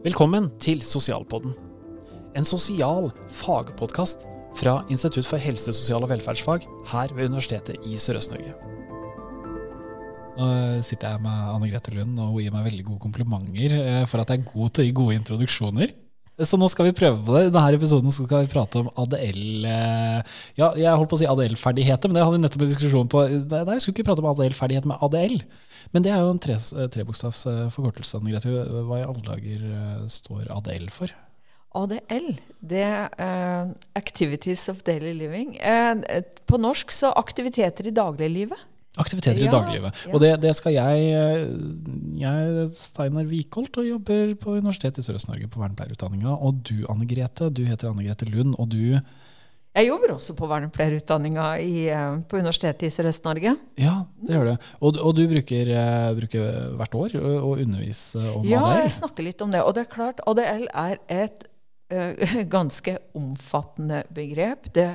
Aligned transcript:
Velkommen 0.00 0.46
til 0.56 0.78
Sosialpodden. 0.80 1.52
En 2.32 2.46
sosial 2.48 3.10
fagpodkast 3.36 4.22
fra 4.56 4.78
Institutt 4.88 5.26
for 5.28 5.36
helse, 5.36 5.74
sosial 5.76 6.06
og 6.06 6.08
velferdsfag 6.08 6.64
her 6.88 7.12
ved 7.12 7.28
Universitetet 7.28 7.84
i 7.84 7.98
Sørøst-Norge. 8.00 8.54
Nå 10.38 10.48
sitter 10.86 11.12
jeg 11.12 11.20
med 11.20 11.50
Anne 11.52 11.68
Grete 11.68 11.92
Lund, 11.92 12.16
og 12.16 12.32
hun 12.32 12.40
gir 12.40 12.54
meg 12.54 12.64
veldig 12.70 12.86
gode 12.86 13.04
komplimenter 13.04 13.76
eh, 13.76 14.06
for 14.08 14.24
at 14.24 14.32
jeg 14.32 14.40
er 14.40 14.48
god 14.48 14.72
til 14.72 14.86
å 14.86 14.88
gi 14.88 14.96
gode 15.02 15.18
introduksjoner. 15.20 15.92
Så 16.46 16.56
nå 16.60 16.68
skal 16.72 16.88
vi 16.88 16.96
prøve 16.96 17.18
på 17.24 17.34
det. 17.36 17.46
I 17.48 17.52
denne 17.52 17.76
episoden 17.76 18.12
skal 18.14 18.44
vi 18.44 18.52
prate 18.52 18.80
om 18.80 18.90
ADL 19.02 19.66
eh, 19.68 20.36
ADL-ferdigheter, 20.60 22.08
men 22.08 22.16
det 22.16 22.24
hadde 22.24 22.36
vi 22.36 22.42
nettopp 22.44 22.64
en 22.64 22.70
diskusjon 22.70 23.10
på. 23.12 23.24
Nei, 23.28 23.64
vi 23.74 23.80
skulle 23.84 23.96
ikke 23.98 24.08
prate 24.08 24.24
om 24.24 24.30
ADL-ferdighet 24.32 24.88
med 24.88 25.02
ADL. 25.04 25.40
Men 25.94 26.06
det 26.06 26.14
er 26.14 26.22
jo 26.22 26.30
en 26.32 26.42
tre, 26.42 26.56
trebokstavs 26.94 27.42
eh, 27.50 27.66
forkortelse. 27.74 28.22
Hva 28.22 29.00
i 29.00 29.08
alle 29.08 29.26
dager 29.26 29.66
står 30.20 30.48
ADL 30.56 30.88
for? 30.94 31.12
ADL, 31.78 32.32
det 32.66 32.80
er 32.82 33.12
uh, 33.14 33.70
Activities 33.98 34.64
of 34.72 34.82
Daily 34.86 35.12
Living. 35.14 35.54
Uh, 35.62 36.02
på 36.50 36.58
norsk 36.58 36.90
så 36.94 37.12
aktiviteter 37.18 37.86
i 37.86 37.94
dagliglivet. 37.94 38.58
Aktiviteter 38.98 39.38
ja, 39.38 39.46
i 39.46 39.52
dagliglivet. 39.52 40.02
Ja. 40.06 40.12
Og 40.14 40.22
det, 40.22 40.32
det, 40.42 40.50
skal 40.58 40.74
jeg 40.74 41.04
Jeg 42.18 42.26
er 42.26 42.70
Steinar 42.74 43.28
Wikholt 43.30 43.78
og 43.78 43.86
jobber 43.86 44.34
på 44.40 44.56
Universitetet 44.58 45.04
i 45.04 45.06
Sørøst-Norge 45.06 45.46
på 45.46 45.62
vernepleierutdanninga. 45.62 46.34
Og 46.34 46.62
du, 46.66 46.80
Anne 46.90 47.06
Grete, 47.06 47.52
du 47.54 47.62
heter 47.68 47.92
Anne 47.92 48.06
Grete 48.08 48.26
Lund, 48.30 48.56
og 48.58 48.72
du 48.74 48.98
jeg 49.70 49.86
jobber 49.86 50.10
også 50.16 50.34
på 50.34 50.48
vernepleierutdanninga 50.50 51.44
på 52.26 52.40
Universitetet 52.40 52.88
i 52.88 52.90
Sørøst-Norge. 52.90 53.52
Ja, 53.78 53.92
det 54.18 54.34
gjør 54.34 54.48
du. 54.48 54.64
Og, 54.80 54.98
og 54.98 55.14
du 55.14 55.22
bruker, 55.30 55.70
bruker, 56.16 56.48
hvert 56.80 56.96
år 56.98 57.14
å 57.22 57.52
undervise 57.54 58.18
om 58.32 58.48
ja, 58.50 58.64
ADL? 58.64 58.80
Ja, 58.80 58.88
jeg 58.88 58.96
snakker 58.98 59.28
litt 59.28 59.44
om 59.46 59.54
det. 59.54 59.62
Og 59.62 59.76
det 59.78 59.84
er 59.84 59.92
klart, 59.94 60.24
ADL 60.26 60.66
er 60.74 60.98
et 61.06 61.46
Eh, 61.46 61.49
ganske 62.56 62.96
omfattende 63.18 64.02
begrep. 64.14 64.70
Det, 64.74 64.88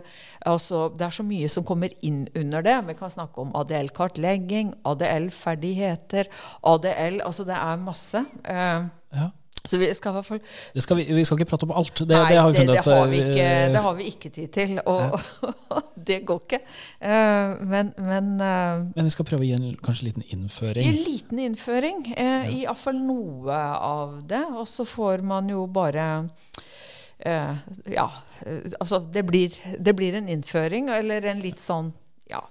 altså, 0.45 0.89
det, 0.95 1.07
er 1.07 1.15
så 1.17 1.25
mye 1.27 1.49
som 1.51 1.67
kommer 1.67 1.93
inn 2.05 2.25
under 2.35 2.65
det. 2.65 2.77
Vi 2.89 2.97
kan 2.99 3.13
snakke 3.13 3.43
om 3.43 3.55
ADL-kartlegging, 3.55 4.75
ADL-ferdigheter, 4.85 6.31
ADL 6.63 7.21
Altså 7.25 7.45
det 7.47 7.57
er 7.57 7.81
masse. 7.81 8.21
Uh, 8.45 8.87
ja. 9.15 9.31
Så 9.65 9.77
vi 9.77 9.87
skal 9.97 10.11
i 10.11 10.17
hvert 10.19 10.27
fall 10.27 10.41
skal 10.83 10.99
vi, 10.99 11.05
vi, 11.09 11.23
skal 11.25 11.39
ikke 11.39 11.49
prate 11.49 11.65
om 11.65 11.73
alt. 11.79 11.97
Det, 11.97 12.13
Nei, 12.13 12.33
det 12.33 12.37
har 12.37 12.51
vi 12.51 12.59
funnet 12.59 12.79
ut. 12.79 12.89
det, 13.09 13.21
ikke, 13.23 13.47
det 13.73 13.81
har 13.85 13.95
vi 13.97 14.07
ikke 14.11 14.29
tid 14.29 14.47
til. 14.53 14.73
Og, 14.85 15.01
ja. 15.01 15.81
det 16.09 16.19
går 16.29 16.43
ikke. 16.45 16.59
Uh, 17.01 17.65
men, 17.65 17.93
men, 17.97 18.31
uh, 18.41 18.85
men 18.93 19.09
vi 19.09 19.13
skal 19.15 19.27
prøve 19.27 19.45
å 19.45 19.47
gi 19.47 19.55
en 19.57 19.71
kanskje 19.85 20.09
liten 20.11 20.27
innføring? 20.29 20.89
En 20.89 21.01
liten 21.07 21.41
innføring. 21.47 22.03
Uh, 22.11 22.21
ja. 22.21 22.41
I 22.45 22.61
iallfall 22.65 22.99
noe 23.01 23.61
av 23.79 24.19
det. 24.29 24.43
Og 24.53 24.69
så 24.69 24.85
får 24.87 25.25
man 25.25 25.49
jo 25.49 25.65
bare 25.65 26.05
Uh, 27.23 27.55
ja, 27.87 28.09
uh, 28.43 28.65
altså 28.79 28.99
det 28.99 29.23
blir, 29.23 29.53
det 29.79 29.95
blir, 29.95 30.17
en 30.19 30.27
innføring, 30.29 30.89
eller 30.91 31.29
en 31.31 31.39
litt 31.43 31.61
sånn 31.63 31.93
ja, 32.27 32.41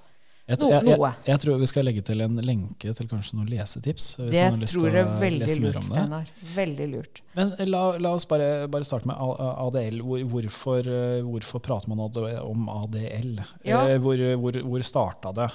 jeg, 0.45 0.59
noe. 0.61 0.71
jeg, 0.73 0.89
jeg, 0.89 1.13
jeg, 1.29 1.41
tror 1.43 1.61
vi 1.61 1.67
skal 1.69 1.87
legge 1.89 2.03
til 2.05 2.25
en 2.25 2.41
lenke 2.45 2.95
til 2.97 3.07
kanskje 3.09 3.37
noen 3.37 3.51
lesetips. 3.53 4.15
det 4.21 4.47
tror 4.73 4.89
jeg 4.89 5.03
er 5.03 5.13
veldig 5.21 5.49
lurt, 5.63 5.79
Steinar. 5.85 6.33
Veldig 6.55 6.89
lurt. 6.95 7.21
Men 7.37 7.53
eh, 7.59 7.69
la, 7.69 7.83
la 8.01 8.13
oss 8.17 8.25
bare, 8.29 8.49
bare, 8.73 8.89
starte 8.89 9.09
med 9.09 9.21
ADL. 9.21 10.01
Hvorfor, 10.33 10.89
hvorfor, 11.29 11.65
prater 11.65 11.93
man 11.93 12.05
om 12.05 12.69
ADL? 12.73 13.41
Ja. 13.65 13.85
Hvor, 14.01 14.21
hvor, 14.41 14.61
hvor 14.69 14.85
starta 14.85 15.33
det? 15.37 15.49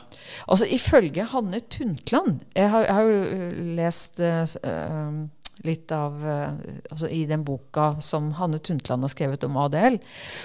Altså 0.49 0.69
Ifølge 0.73 1.25
Hanne 1.33 1.61
Tuntland 1.69 2.45
Jeg 2.57 2.69
har, 2.73 2.89
har 2.89 3.13
lest 3.77 4.21
uh, 4.21 4.45
litt 5.67 5.91
av 5.91 6.19
eh, 6.27 6.75
altså 6.91 7.09
I 7.11 7.23
den 7.29 7.43
boka 7.47 7.95
som 8.03 8.31
Hanne 8.37 8.59
Tuntland 8.63 9.03
har 9.03 9.11
skrevet 9.11 9.43
om 9.47 9.57
ADL, 9.59 9.99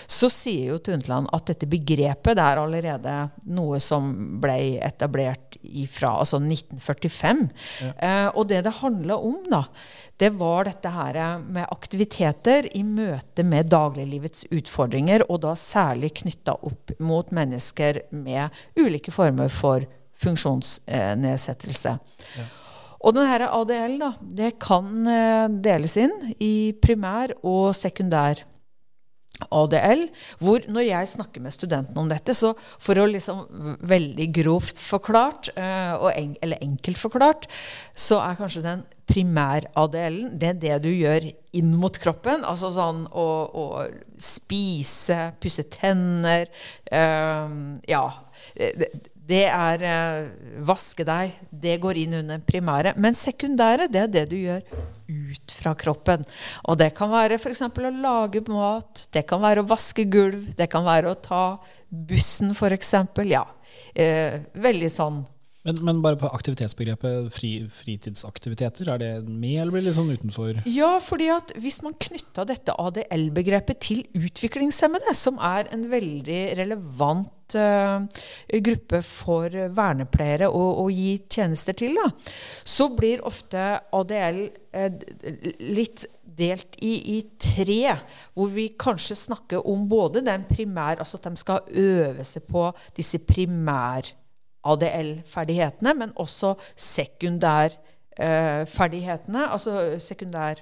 så 0.07 0.31
sier 0.33 0.73
jo 0.73 0.81
Tuntland 0.83 1.31
at 1.35 1.47
dette 1.51 1.69
begrepet 1.71 2.39
det 2.39 2.45
er 2.45 2.61
allerede 2.63 3.17
noe 3.55 3.81
som 3.83 4.11
ble 4.43 4.79
etablert 4.85 5.59
fra 5.93 6.15
altså 6.23 6.41
1945. 6.43 7.45
Ja. 7.85 7.93
Eh, 7.95 8.29
og 8.35 8.49
det 8.51 8.65
det 8.65 8.77
handla 8.81 9.19
om, 9.21 9.39
da, 9.51 9.65
det 10.23 10.33
var 10.39 10.69
dette 10.69 10.91
her 10.95 11.21
med 11.43 11.69
aktiviteter 11.69 12.69
i 12.77 12.85
møte 12.87 13.45
med 13.47 13.71
dagliglivets 13.73 14.47
utfordringer, 14.55 15.27
og 15.29 15.43
da 15.45 15.55
særlig 15.59 16.15
knytta 16.23 16.57
opp 16.67 16.95
mot 17.03 17.31
mennesker 17.35 18.05
med 18.15 18.55
ulike 18.79 19.15
former 19.15 19.51
for 19.53 19.87
funksjonsnedsettelse. 20.25 21.97
Ja. 22.39 22.51
Og 23.05 23.13
denne 23.13 23.51
ADL 23.53 23.99
da, 24.01 24.11
det 24.41 24.55
kan 24.63 25.07
eh, 25.11 25.47
deles 25.65 25.99
inn 26.01 26.15
i 26.41 26.73
primær 26.81 27.37
og 27.45 27.75
sekundær 27.77 28.41
ADL. 29.53 30.07
Hvor 30.41 30.65
når 30.71 30.87
jeg 30.87 31.11
snakker 31.11 31.43
med 31.45 31.55
studentene 31.55 32.01
om 32.01 32.09
dette, 32.11 32.35
så 32.37 32.55
for 32.57 33.01
å 33.01 33.07
liksom 33.11 33.45
veldig 33.85 34.29
grovt 34.41 34.81
forklart, 34.81 35.51
eh, 35.59 36.09
en, 36.15 36.35
eller 36.41 36.63
enkelt 36.65 37.01
forklart, 37.01 37.49
så 37.93 38.23
er 38.25 38.39
kanskje 38.41 38.65
den 38.65 38.85
primær-ADL-en 39.11 40.39
det 40.41 40.55
det 40.63 40.79
du 40.87 40.89
gjør 40.89 41.27
inn 41.59 41.75
mot 41.77 41.99
kroppen. 42.01 42.47
Altså 42.47 42.73
sånn 42.73 43.05
å, 43.11 43.29
å 43.53 43.67
spise, 44.17 45.35
pusse 45.43 45.67
tenner 45.73 46.49
øh, 46.89 47.59
Ja. 47.91 48.07
Det, 48.55 48.89
det 49.25 49.45
er 49.49 49.85
eh, 49.89 50.27
vaske 50.69 51.05
deg. 51.07 51.33
Det 51.49 51.79
går 51.81 52.01
inn 52.03 52.19
under 52.21 52.43
primære. 52.45 52.95
Men 53.01 53.17
sekundære, 53.17 53.89
det 53.93 54.03
er 54.03 54.11
det 54.13 54.25
du 54.33 54.37
gjør 54.37 54.65
ut 55.09 55.55
fra 55.59 55.73
kroppen. 55.79 56.27
Og 56.69 56.79
det 56.81 56.91
kan 56.97 57.13
være 57.13 57.39
f.eks. 57.41 57.65
å 57.65 57.95
lage 58.05 58.45
mat. 58.51 59.07
Det 59.15 59.25
kan 59.29 59.41
være 59.45 59.65
å 59.65 59.69
vaske 59.71 60.05
gulv. 60.13 60.51
Det 60.59 60.69
kan 60.73 60.85
være 60.85 61.13
å 61.13 61.21
ta 61.21 61.45
bussen, 61.89 62.53
f.eks. 62.53 62.95
Ja. 63.31 63.47
Eh, 63.95 64.43
veldig 64.61 64.91
sånn 64.93 65.23
men, 65.65 65.79
men, 65.81 66.01
bare 66.05 66.19
på 66.21 66.29
aktivitetsbegrepet 66.37 67.31
fri, 67.33 67.53
fritidsaktiviteter, 67.73 68.89
er 68.93 69.01
det 69.01 69.13
med 69.25 69.63
eller 69.63 69.73
blir 69.73 69.87
det 69.87 69.95
sånn 69.97 70.13
utenfor? 70.13 70.59
Ja, 70.69 70.99
fordi 71.01 71.31
at 71.33 71.55
hvis 71.57 71.81
man 71.85 71.97
knytta 71.97 72.45
dette 72.49 72.75
ADL-begrepet 72.77 73.81
til 73.87 74.03
utviklingshemmede, 74.13 75.15
som 75.17 75.41
er 75.41 75.71
en 75.73 75.87
veldig 75.89 76.43
relevant 76.59 77.57
uh, 77.57 78.05
gruppe 78.67 79.01
for 79.09 79.57
vernepleiere 79.79 80.51
å, 80.53 80.65
å, 80.83 80.85
gi 80.93 81.15
tjenester 81.33 81.77
til, 81.81 81.97
da, 81.97 82.11
så 82.61 82.91
blir 82.93 83.25
ofte 83.25 83.63
ADL 83.97 84.43
uh, 84.45 84.85
eh, 84.85 85.49
litt 85.65 86.05
delt 86.35 86.77
i, 86.83 86.93
i, 87.15 87.19
tre, 87.41 87.95
hvor 88.35 88.53
vi 88.53 88.67
kanskje 88.81 89.17
snakker 89.17 89.65
om 89.71 89.87
både 89.89 90.25
den 90.27 90.45
primær, 90.51 91.01
altså 91.01 91.21
at 91.21 91.31
de 91.31 91.41
skal 91.41 91.73
øve 91.73 92.27
seg 92.27 92.45
på 92.51 92.67
disse 92.99 93.23
primær 93.25 94.13
ADL-ferdighetene, 94.65 95.95
men 95.99 96.13
også 96.21 96.55
sekundærferdighetene. 96.77 99.45
Eh, 99.45 99.53
altså 99.53 99.99
sekundær 100.03 100.55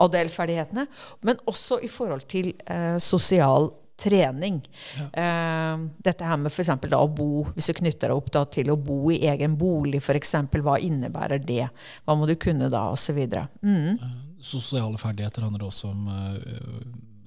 ADL-ferdighetene. 0.00 0.86
Men 1.26 1.36
også 1.50 1.78
i 1.84 1.88
forhold 1.88 2.22
til 2.30 2.54
eh, 2.66 2.98
sosial 3.02 3.70
trening. 4.00 4.62
Ja. 4.96 5.06
Eh, 5.22 5.76
dette 6.04 6.26
her 6.26 6.36
med 6.40 6.52
f.eks. 6.52 6.72
å 6.96 7.08
bo, 7.12 7.44
hvis 7.54 7.68
du 7.70 7.74
knytter 7.80 8.10
deg 8.10 8.16
opp 8.16 8.30
da, 8.34 8.44
til 8.48 8.72
å 8.72 8.80
bo 8.80 9.10
i 9.12 9.26
egen 9.30 9.56
bolig, 9.60 10.00
f.eks. 10.00 10.34
Hva 10.56 10.78
innebærer 10.80 11.38
det? 11.44 11.66
Hva 12.06 12.12
må 12.18 12.24
du 12.30 12.36
kunne 12.40 12.70
da, 12.72 12.82
osv. 12.94 13.20
Mm. 13.60 13.94
Eh, 13.94 14.18
sosiale 14.44 14.98
ferdigheter 15.00 15.46
handler 15.46 15.68
også 15.68 15.92
om 15.92 16.00
uh, 16.08 16.36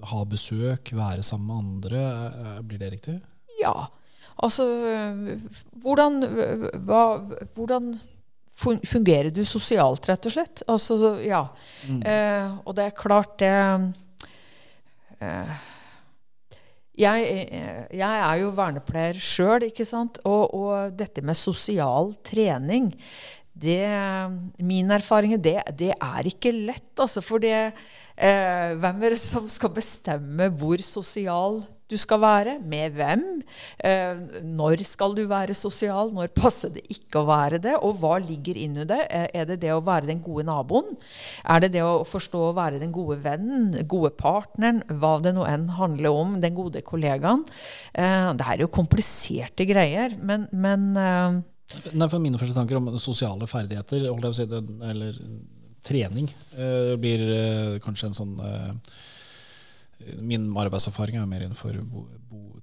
ha 0.09 0.19
besøk, 0.27 0.93
være 0.97 1.23
sammen 1.25 1.47
med 1.49 1.57
andre. 1.63 1.99
Uh, 2.33 2.59
blir 2.65 2.79
det 2.81 2.89
riktig? 2.97 3.15
Ja. 3.61 3.77
Altså 4.41 4.65
hvordan, 5.83 6.23
hva, 6.87 7.03
hvordan 7.53 7.93
fungerer 8.55 9.31
du 9.33 9.43
sosialt, 9.45 10.07
rett 10.09 10.29
og 10.29 10.35
slett? 10.35 10.63
Altså, 10.69 10.97
ja. 11.25 11.43
Mm. 11.89 12.01
Eh, 12.01 12.57
og 12.63 12.75
det 12.77 12.87
er 12.87 12.97
klart, 12.97 13.37
det 13.41 13.51
eh, 15.19 15.69
jeg, 16.93 17.29
jeg, 17.89 18.17
er 18.21 18.35
jo 18.43 18.51
vernepleier 18.53 19.17
sjøl, 19.17 19.65
ikke 19.69 19.85
sant. 19.87 20.19
Og, 20.29 20.53
og, 20.53 20.93
dette 20.97 21.23
med 21.25 21.37
sosial 21.39 22.13
trening 22.25 22.91
det, 23.53 23.85
Min 24.65 24.91
erfaring 24.93 25.35
det, 25.41 25.59
det 25.77 25.91
er 25.93 26.29
ikke 26.29 26.53
lett, 26.53 26.93
altså. 26.97 27.21
For 27.25 27.41
det, 27.41 27.73
eh, 28.17 28.73
hvem 28.77 29.03
er 29.03 29.15
det 29.15 29.21
som 29.21 29.49
skal 29.49 29.73
bestemme 29.73 30.51
hvor 30.53 30.81
sosial 30.85 31.63
du 31.93 31.99
skal 32.01 32.21
være, 32.23 32.57
med 32.59 32.97
hvem. 32.97 33.23
Eh, 33.85 34.41
når 34.43 34.83
skal 34.87 35.15
du 35.17 35.23
være 35.29 35.55
sosial, 35.57 36.11
når 36.15 36.33
passer 36.35 36.73
det 36.73 36.83
ikke 36.93 37.21
å 37.21 37.27
være 37.29 37.61
det, 37.63 37.75
og 37.79 38.01
hva 38.01 38.17
ligger 38.23 38.59
inni 38.59 38.87
det? 38.89 38.99
Er 39.11 39.47
det 39.49 39.59
det 39.63 39.71
å 39.75 39.83
være 39.85 40.09
den 40.09 40.21
gode 40.25 40.47
naboen? 40.49 40.91
Er 41.45 41.63
det 41.63 41.73
det 41.77 41.85
å 41.85 42.03
forstå 42.07 42.43
å 42.49 42.57
være 42.57 42.81
den 42.81 42.93
gode 42.95 43.19
vennen, 43.23 43.71
gode 43.89 44.13
partneren, 44.19 44.83
hva 44.99 45.15
det 45.23 45.35
nå 45.37 45.47
enn 45.49 45.69
handler 45.77 46.11
om, 46.11 46.37
den 46.43 46.57
gode 46.57 46.83
kollegaen? 46.85 47.45
Eh, 47.93 48.29
det 48.37 48.49
er 48.49 48.65
jo 48.65 48.73
kompliserte 48.73 49.67
greier, 49.69 50.17
men, 50.21 50.49
men 50.51 50.93
eh, 50.97 51.41
Nei, 51.95 52.05
for 52.11 52.21
Mine 52.21 52.37
første 52.37 52.53
tanker 52.53 52.77
om 52.77 52.91
sosiale 53.01 53.47
ferdigheter, 53.49 54.03
eller 54.11 55.15
trening. 55.83 56.29
Eh, 56.55 56.93
Det 56.93 56.99
blir 57.01 57.23
eh, 57.33 57.79
kanskje 57.83 58.11
en 58.11 58.17
sånn 58.17 58.35
eh, 58.39 58.71
Min 60.21 60.49
arbeidserfaring 60.57 61.17
er 61.17 61.25
mer 61.29 61.45
innenfor 61.45 61.77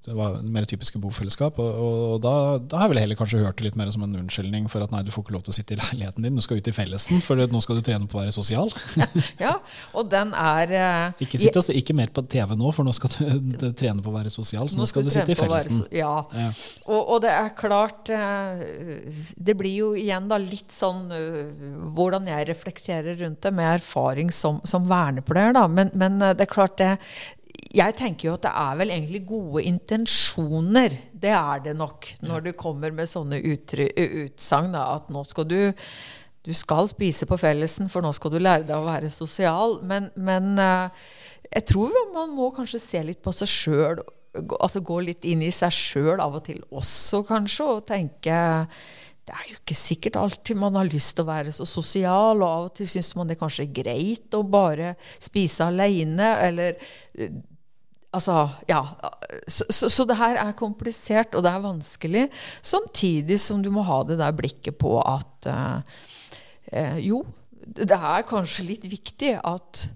det 0.06 0.14
var 0.17 0.38
mer 0.41 0.64
typiske 0.64 0.97
bofellesskap. 1.00 1.58
Og, 1.61 1.75
og 1.76 2.20
da, 2.25 2.32
da 2.56 2.79
har 2.81 2.87
jeg 2.88 2.93
vel 2.94 3.00
heller 3.02 3.19
kanskje 3.19 3.41
hørt 3.43 3.58
det 3.61 3.67
litt 3.67 3.76
mer 3.76 3.91
som 3.93 4.06
en 4.06 4.14
unnskyldning 4.23 4.64
for 4.73 4.81
at 4.81 4.93
nei, 4.94 5.02
du 5.05 5.11
får 5.12 5.26
ikke 5.26 5.35
lov 5.35 5.43
til 5.44 5.52
å 5.52 5.56
sitte 5.58 5.75
i 5.76 5.79
leiligheten 5.81 6.25
din, 6.25 6.38
du 6.38 6.44
skal 6.44 6.56
ut 6.61 6.70
i 6.70 6.73
fellesen, 6.73 7.20
for 7.25 7.37
nå 7.37 7.61
skal 7.61 7.76
du 7.76 7.82
trene 7.85 8.08
på 8.08 8.17
å 8.17 8.23
være 8.23 8.32
sosial. 8.35 8.73
Ja, 9.41 9.55
og 9.97 10.08
den 10.12 10.32
er 10.37 10.73
uh, 10.73 11.20
Ikke, 11.23 11.38
sitte, 11.41 11.61
altså, 11.61 11.75
ikke 11.76 11.94
mer 11.97 12.11
på 12.14 12.23
TV 12.32 12.55
nå, 12.58 12.70
for 12.76 12.87
nå 12.87 12.93
skal 12.97 13.12
du 13.12 13.67
trene 13.76 14.00
på 14.05 14.11
å 14.12 14.14
være 14.14 14.32
sosial, 14.32 14.69
så 14.73 14.79
nå 14.81 14.87
skal 14.88 15.05
du 15.05 15.11
sitte 15.12 15.35
i 15.35 15.37
være 15.37 15.44
fellesen. 15.44 15.82
så- 15.82 15.88
Ja. 16.00 16.12
Ja. 16.37 16.49
Og, 16.88 17.00
og 17.17 17.20
det 17.25 17.32
er 17.35 17.53
klart 17.58 18.08
uh, 18.12 18.61
Det 19.37 19.56
blir 19.58 19.75
jo 19.82 19.91
igjen 19.99 20.29
da 20.31 20.38
litt 20.41 20.73
sånn 20.75 21.11
uh, 21.12 21.91
hvordan 21.96 22.29
jeg 22.31 22.49
reflekterer 22.50 23.20
rundt 23.20 23.43
det, 23.44 23.53
med 23.56 23.75
erfaring 23.81 24.32
som, 24.35 24.62
som 24.69 24.88
vernepleier, 24.91 25.53
da. 25.56 25.67
Men, 25.69 25.93
men 25.99 26.19
det 26.20 26.46
er 26.46 26.50
klart 26.50 26.79
det 26.81 26.94
Jeg 27.70 27.94
tenker 27.94 28.26
jo 28.28 28.32
at 28.34 28.46
det 28.49 28.50
er 28.50 28.78
vel 28.81 28.90
egentlig 28.90 29.20
gode 29.28 29.62
intensjoner. 29.69 30.96
Det 31.14 31.31
er 31.31 31.61
det 31.69 31.76
nok 31.78 32.08
når 32.26 32.49
du 32.49 32.50
kommer 32.58 32.90
med 32.94 33.06
sånne 33.06 33.38
utsagn. 33.46 34.75
At 34.75 35.12
nå 35.12 35.22
skal 35.28 35.46
du 35.50 35.61
du 36.40 36.55
skal 36.56 36.87
spise 36.88 37.26
på 37.28 37.37
fellesen, 37.37 37.90
for 37.93 38.00
nå 38.00 38.14
skal 38.17 38.32
du 38.32 38.38
lære 38.40 38.64
deg 38.64 38.78
å 38.78 38.87
være 38.87 39.11
sosial. 39.12 39.76
Men, 39.87 40.08
men 40.17 40.56
jeg 40.56 41.67
tror 41.69 41.93
man 42.14 42.32
må 42.32 42.49
kanskje 42.56 42.81
se 42.81 43.02
litt 43.05 43.20
på 43.22 43.34
seg 43.37 43.52
sjøl. 43.52 44.00
Altså 44.56 44.81
gå 44.87 45.02
litt 45.05 45.26
inn 45.28 45.44
i 45.44 45.52
seg 45.55 45.75
sjøl 45.75 46.22
av 46.22 46.40
og 46.40 46.46
til 46.49 46.62
også, 46.70 47.22
kanskje, 47.28 47.69
og 47.69 47.87
tenke 47.90 48.40
det 49.31 49.37
er 49.37 49.50
jo 49.52 49.58
ikke 49.61 49.76
sikkert 49.78 50.17
alltid 50.19 50.58
man 50.58 50.75
har 50.75 50.88
lyst 50.90 51.12
til 51.14 51.22
å 51.22 51.28
være 51.28 51.52
så 51.55 51.67
sosial, 51.69 52.40
og 52.40 52.49
av 52.49 52.64
og 52.67 52.72
til 52.75 52.88
syns 52.90 53.12
man 53.14 53.28
det 53.31 53.37
kanskje 53.38 53.67
er 53.69 53.75
greit 53.76 54.34
å 54.34 54.40
bare 54.43 54.96
spise 55.22 55.69
aleine, 55.70 56.32
eller 56.49 56.81
Altså, 58.11 58.49
ja. 58.67 58.81
Så, 59.47 59.65
så, 59.71 59.91
så 59.91 60.07
det 60.09 60.19
her 60.19 60.39
er 60.43 60.57
komplisert, 60.59 61.35
og 61.35 61.45
det 61.47 61.53
er 61.53 61.62
vanskelig. 61.62 62.25
Samtidig 62.62 63.39
som 63.43 63.62
du 63.62 63.71
må 63.75 63.85
ha 63.87 64.03
det 64.09 64.19
der 64.19 64.35
blikket 64.35 64.81
på 64.83 64.97
at 65.03 65.51
eh, 65.51 66.03
eh, 66.73 66.99
jo, 67.07 67.23
det 67.61 67.95
er 67.95 68.27
kanskje 68.27 68.67
litt 68.73 68.87
viktig 68.91 69.37
at 69.39 69.87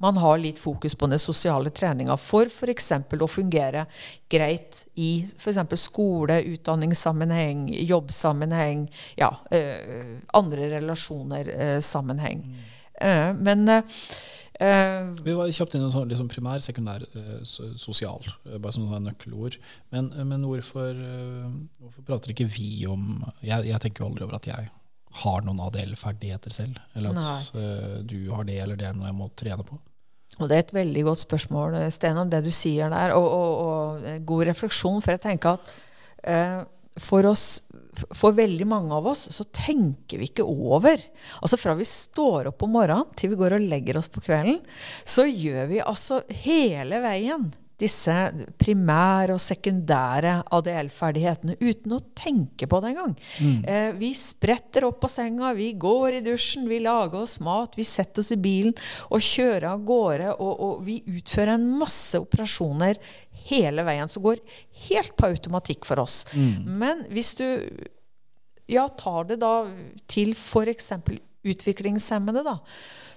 man 0.00 0.16
har 0.16 0.38
litt 0.40 0.58
fokus 0.58 0.94
på 0.96 1.10
den 1.12 1.20
sosiale 1.20 1.68
treninga 1.76 2.16
for 2.16 2.48
f.eks. 2.48 2.86
å 3.20 3.28
fungere 3.28 3.84
greit 4.32 4.86
i 4.96 5.10
f.eks. 5.36 5.60
skole, 5.76 6.38
utdanningssammenheng, 6.54 7.66
jobbsammenheng, 7.84 8.86
ja, 9.20 9.34
eh, 9.52 10.16
andre 10.40 10.70
relasjoner 10.78 11.52
eh, 11.52 11.78
sammenheng. 11.84 12.46
Eh, 12.96 13.34
men 13.36 13.68
eh, 14.64 15.10
Vi 15.24 15.36
var 15.36 15.52
kjapt 15.54 15.76
innom 15.76 15.92
sånn 15.94 16.10
liksom 16.10 16.30
primær, 16.32 16.62
sekundær, 16.64 17.06
uh, 17.16 17.40
sosial, 17.80 18.24
Uh, 18.46 18.56
bare 18.58 18.74
som 18.74 18.88
sånn 18.88 19.08
nøkkelord. 19.08 19.58
Men, 19.94 20.10
men 20.28 20.46
hvorfor, 20.46 20.96
hvorfor 21.80 22.06
prater 22.06 22.34
ikke 22.34 22.48
vi 22.50 22.86
om 22.88 23.22
jeg, 23.40 23.68
jeg 23.68 23.82
tenker 23.82 24.04
jo 24.04 24.10
aldri 24.10 24.26
over 24.26 24.38
at 24.40 24.48
jeg 24.50 24.70
har 25.20 25.42
noen 25.42 25.60
ADL-ferdigheter 25.66 26.54
selv. 26.54 26.78
Eller 26.94 27.16
at 27.18 27.48
du 28.06 28.18
har 28.30 28.44
det, 28.46 28.60
eller 28.62 28.78
det 28.78 28.86
er 28.86 28.94
noe 28.94 29.08
jeg 29.08 29.18
må 29.18 29.26
trene 29.34 29.66
på. 29.66 29.78
Og 30.38 30.48
det 30.48 30.56
er 30.56 30.62
et 30.62 30.76
veldig 30.76 31.02
godt 31.08 31.20
spørsmål, 31.24 31.74
Steinar, 31.90 32.28
det 32.30 32.44
du 32.46 32.52
sier 32.54 32.92
der. 32.92 33.16
Og, 33.18 33.26
og, 33.26 33.56
og 33.66 34.26
god 34.28 34.44
refleksjon. 34.52 35.00
For 35.02 35.16
jeg 35.16 35.24
tenker 35.26 35.58
at 35.58 35.72
for 36.98 37.26
oss, 37.30 37.62
for 38.16 38.34
veldig 38.34 38.66
mange 38.68 38.94
av 38.96 39.06
oss, 39.12 39.26
så 39.34 39.46
tenker 39.54 40.20
vi 40.20 40.30
ikke 40.30 40.46
over. 40.46 41.00
Altså 41.40 41.58
fra 41.60 41.76
vi 41.78 41.86
står 41.88 42.50
opp 42.50 42.66
om 42.66 42.74
morgenen 42.78 43.10
til 43.18 43.32
vi 43.32 43.40
går 43.40 43.58
og 43.58 43.66
legger 43.70 44.00
oss 44.00 44.10
på 44.12 44.22
kvelden, 44.24 44.60
så 45.04 45.26
gjør 45.28 45.70
vi 45.70 45.82
altså 45.84 46.22
hele 46.42 47.02
veien 47.04 47.50
disse 47.80 48.14
primære 48.60 49.34
og 49.36 49.40
sekundære 49.42 50.34
ADL-ferdighetene 50.52 51.56
uten 51.62 51.94
å 51.96 52.00
tenke 52.16 52.68
på 52.68 52.80
det 52.82 52.92
engang. 52.92 53.14
Eh, 53.64 53.90
vi 53.96 54.12
spretter 54.18 54.84
opp 54.88 55.00
på 55.00 55.10
senga, 55.10 55.54
vi 55.56 55.72
går 55.80 56.18
i 56.18 56.22
dusjen, 56.26 56.68
vi 56.68 56.82
lager 56.84 57.22
oss 57.22 57.38
mat, 57.44 57.76
vi 57.78 57.86
setter 57.88 58.24
oss 58.24 58.32
i 58.36 58.40
bilen 58.40 58.76
og 59.08 59.24
kjører 59.24 59.70
av 59.72 59.84
gårde. 59.88 60.34
Og, 60.36 60.52
og 60.66 60.84
vi 60.86 61.00
utfører 61.08 61.56
en 61.56 61.68
masse 61.80 62.20
operasjoner 62.20 63.00
hele 63.48 63.84
veien 63.86 64.10
som 64.10 64.24
går 64.24 64.42
helt 64.88 65.14
på 65.16 65.30
automatikk 65.30 65.88
for 65.88 66.02
oss. 66.02 66.22
Men 66.66 67.04
hvis 67.12 67.34
du 67.40 67.46
ja, 68.70 68.86
tar 68.88 69.30
det 69.30 69.40
da 69.42 69.54
til 70.10 70.34
f.eks. 70.36 70.92
utviklingshemmede, 71.42 72.44
da, 72.46 72.58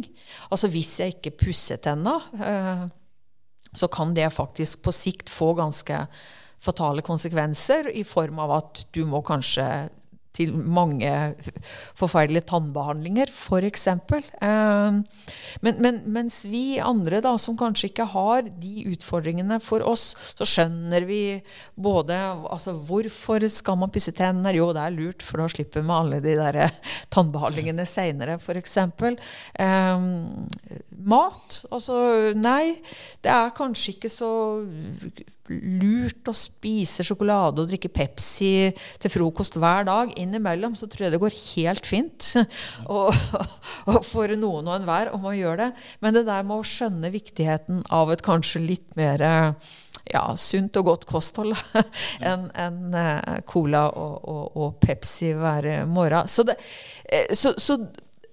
Altså 0.51 0.67
hvis 0.73 0.93
jeg 1.01 1.09
ikke 1.19 1.39
pusser 1.47 1.79
tenna, 1.83 2.15
eh, 2.41 2.85
så 3.75 3.87
kan 3.91 4.15
det 4.15 4.35
faktisk 4.35 4.83
på 4.87 4.93
sikt 4.95 5.31
få 5.33 5.55
ganske 5.59 6.07
fatale 6.65 7.05
konsekvenser 7.05 7.91
i 7.95 8.05
form 8.09 8.41
av 8.45 8.57
at 8.61 8.85
du 8.97 9.05
må 9.09 9.23
kanskje 9.27 9.69
til 10.35 10.51
mange 10.55 11.11
forferdelige 11.99 12.47
tannbehandlinger, 12.51 13.31
f.eks. 13.31 13.87
Eh, 13.89 14.97
men, 15.65 15.79
men 15.85 16.01
mens 16.17 16.41
vi 16.51 16.81
andre, 16.83 17.21
da, 17.25 17.37
som 17.41 17.59
kanskje 17.59 17.93
ikke 17.93 18.09
har 18.15 18.49
de 18.49 18.89
utfordringene 18.91 19.61
for 19.63 19.85
oss, 19.87 20.13
så 20.35 20.49
skjønner 20.49 21.07
vi 21.09 21.23
både 21.75 22.19
altså, 22.51 22.75
Hvorfor 22.85 23.47
skal 23.53 23.79
man 23.79 23.93
pusse 23.95 24.15
tenner? 24.17 24.57
Jo, 24.59 24.73
det 24.75 24.83
er 24.83 24.97
lurt, 24.97 25.23
for 25.25 25.43
da 25.43 25.49
slipper 25.53 25.87
man 25.87 26.05
alle 26.05 26.23
de 26.25 26.35
der 26.41 26.61
tannbehandlingene 27.15 27.87
seinere, 27.89 28.39
f.eks. 28.43 28.79
Eh, 28.83 30.09
mat? 31.15 31.61
Altså, 31.71 31.97
nei. 32.35 32.81
Det 33.23 33.31
er 33.31 33.55
kanskje 33.55 33.95
ikke 33.95 34.11
så 34.13 34.33
lurt 35.51 36.31
å 36.31 36.35
spise 36.37 37.05
sjokolade 37.05 37.63
og 37.63 37.69
drikke 37.69 37.91
Pepsi 37.93 38.71
til 39.03 39.13
frokost 39.13 39.59
hver 39.61 39.87
dag. 39.89 40.13
Innimellom 40.21 40.77
så 40.79 40.89
tror 40.89 41.07
jeg 41.07 41.15
det 41.15 41.23
går 41.23 41.39
helt 41.55 41.89
fint 41.89 42.31
og, 42.95 43.13
og 43.91 44.01
for 44.07 44.33
noen 44.39 44.71
og 44.71 44.79
enhver 44.79 45.13
om 45.15 45.29
å 45.29 45.37
gjøre 45.37 45.67
det. 45.67 45.87
Men 46.05 46.17
det 46.17 46.27
der 46.31 46.47
med 46.47 46.61
å 46.61 46.69
skjønne 46.69 47.13
viktigheten 47.15 47.85
av 47.93 48.13
et 48.15 48.25
kanskje 48.25 48.65
litt 48.65 48.89
mer 48.99 49.25
ja, 50.13 50.25
sunt 50.37 50.77
og 50.81 50.89
godt 50.91 51.07
kosthold 51.09 51.55
enn 52.31 52.49
en, 52.61 52.81
eh, 52.99 53.39
cola 53.49 53.87
og, 53.89 54.17
og, 54.29 54.57
og 54.61 54.75
Pepsi 54.83 55.33
hver 55.37 55.87
morgen. 55.89 56.29
Så 56.29 56.45
det, 56.49 56.59
eh, 57.09 57.33
så, 57.37 57.55
så 57.57 57.79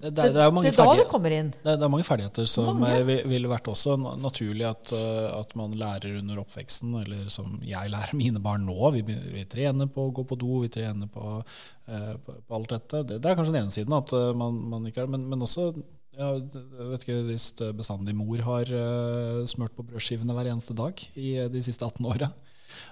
Det, 0.01 0.09
det, 0.17 0.23
det 0.33 0.41
er 0.41 0.49
det 0.49 0.69
er 0.71 0.77
da 0.79 0.93
det 0.97 1.05
kommer 1.11 1.33
inn. 1.35 1.51
Det, 1.61 1.75
er- 1.75 1.89
mange 1.91 2.05
ferdigheter 2.07 2.47
som 2.49 2.79
Mange. 2.81 3.01
eh, 3.13 3.21
ville 3.29 3.49
vært 3.51 3.69
også 3.69 3.93
naturlig 4.17 4.65
at, 4.65 4.91
eh, 4.97 5.27
at 5.37 5.53
man 5.59 5.75
lærer 5.77 6.17
under 6.17 6.41
oppveksten, 6.41 6.95
eller 7.03 7.29
som 7.29 7.59
jeg 7.65 7.91
lærer 7.93 8.17
mine 8.17 8.41
barn 8.41 8.65
nå. 8.65 8.77
Vi, 8.95 9.03
vi 9.05 9.45
trener 9.45 9.91
på 9.93 10.07
å 10.07 10.13
gå 10.17 10.25
på 10.25 10.37
do, 10.41 10.61
vi 10.63 10.71
trener 10.73 11.09
på, 11.11 11.37
uh, 11.43 12.13
på, 12.25 12.37
på 12.47 12.57
alt 12.57 12.73
dette. 12.73 13.03
Det, 13.11 13.19
er 13.21 13.37
kanskje 13.37 13.53
den 13.53 13.61
ene 13.67 13.75
siden, 13.75 13.93
at 13.93 14.13
man, 14.37 14.57
man 14.73 14.87
ikke 14.89 15.05
er 15.05 15.11
men, 15.11 15.27
men 15.29 15.45
også 15.45 15.69
ja, 16.17 16.33
jeg 16.35 16.87
vet 16.89 17.05
ikke 17.05 17.21
hvis 17.29 17.45
bestandig 17.77 18.15
mor 18.17 18.41
har 18.43 18.71
uh, 18.73 19.43
smurt 19.47 19.75
på 19.77 19.85
brødskivene 19.87 20.33
hver 20.35 20.49
eneste 20.51 20.75
dag 20.77 20.97
i 21.15 21.35
de 21.51 21.61
siste 21.63 21.85
18 21.85 22.09
åra. 22.09 22.31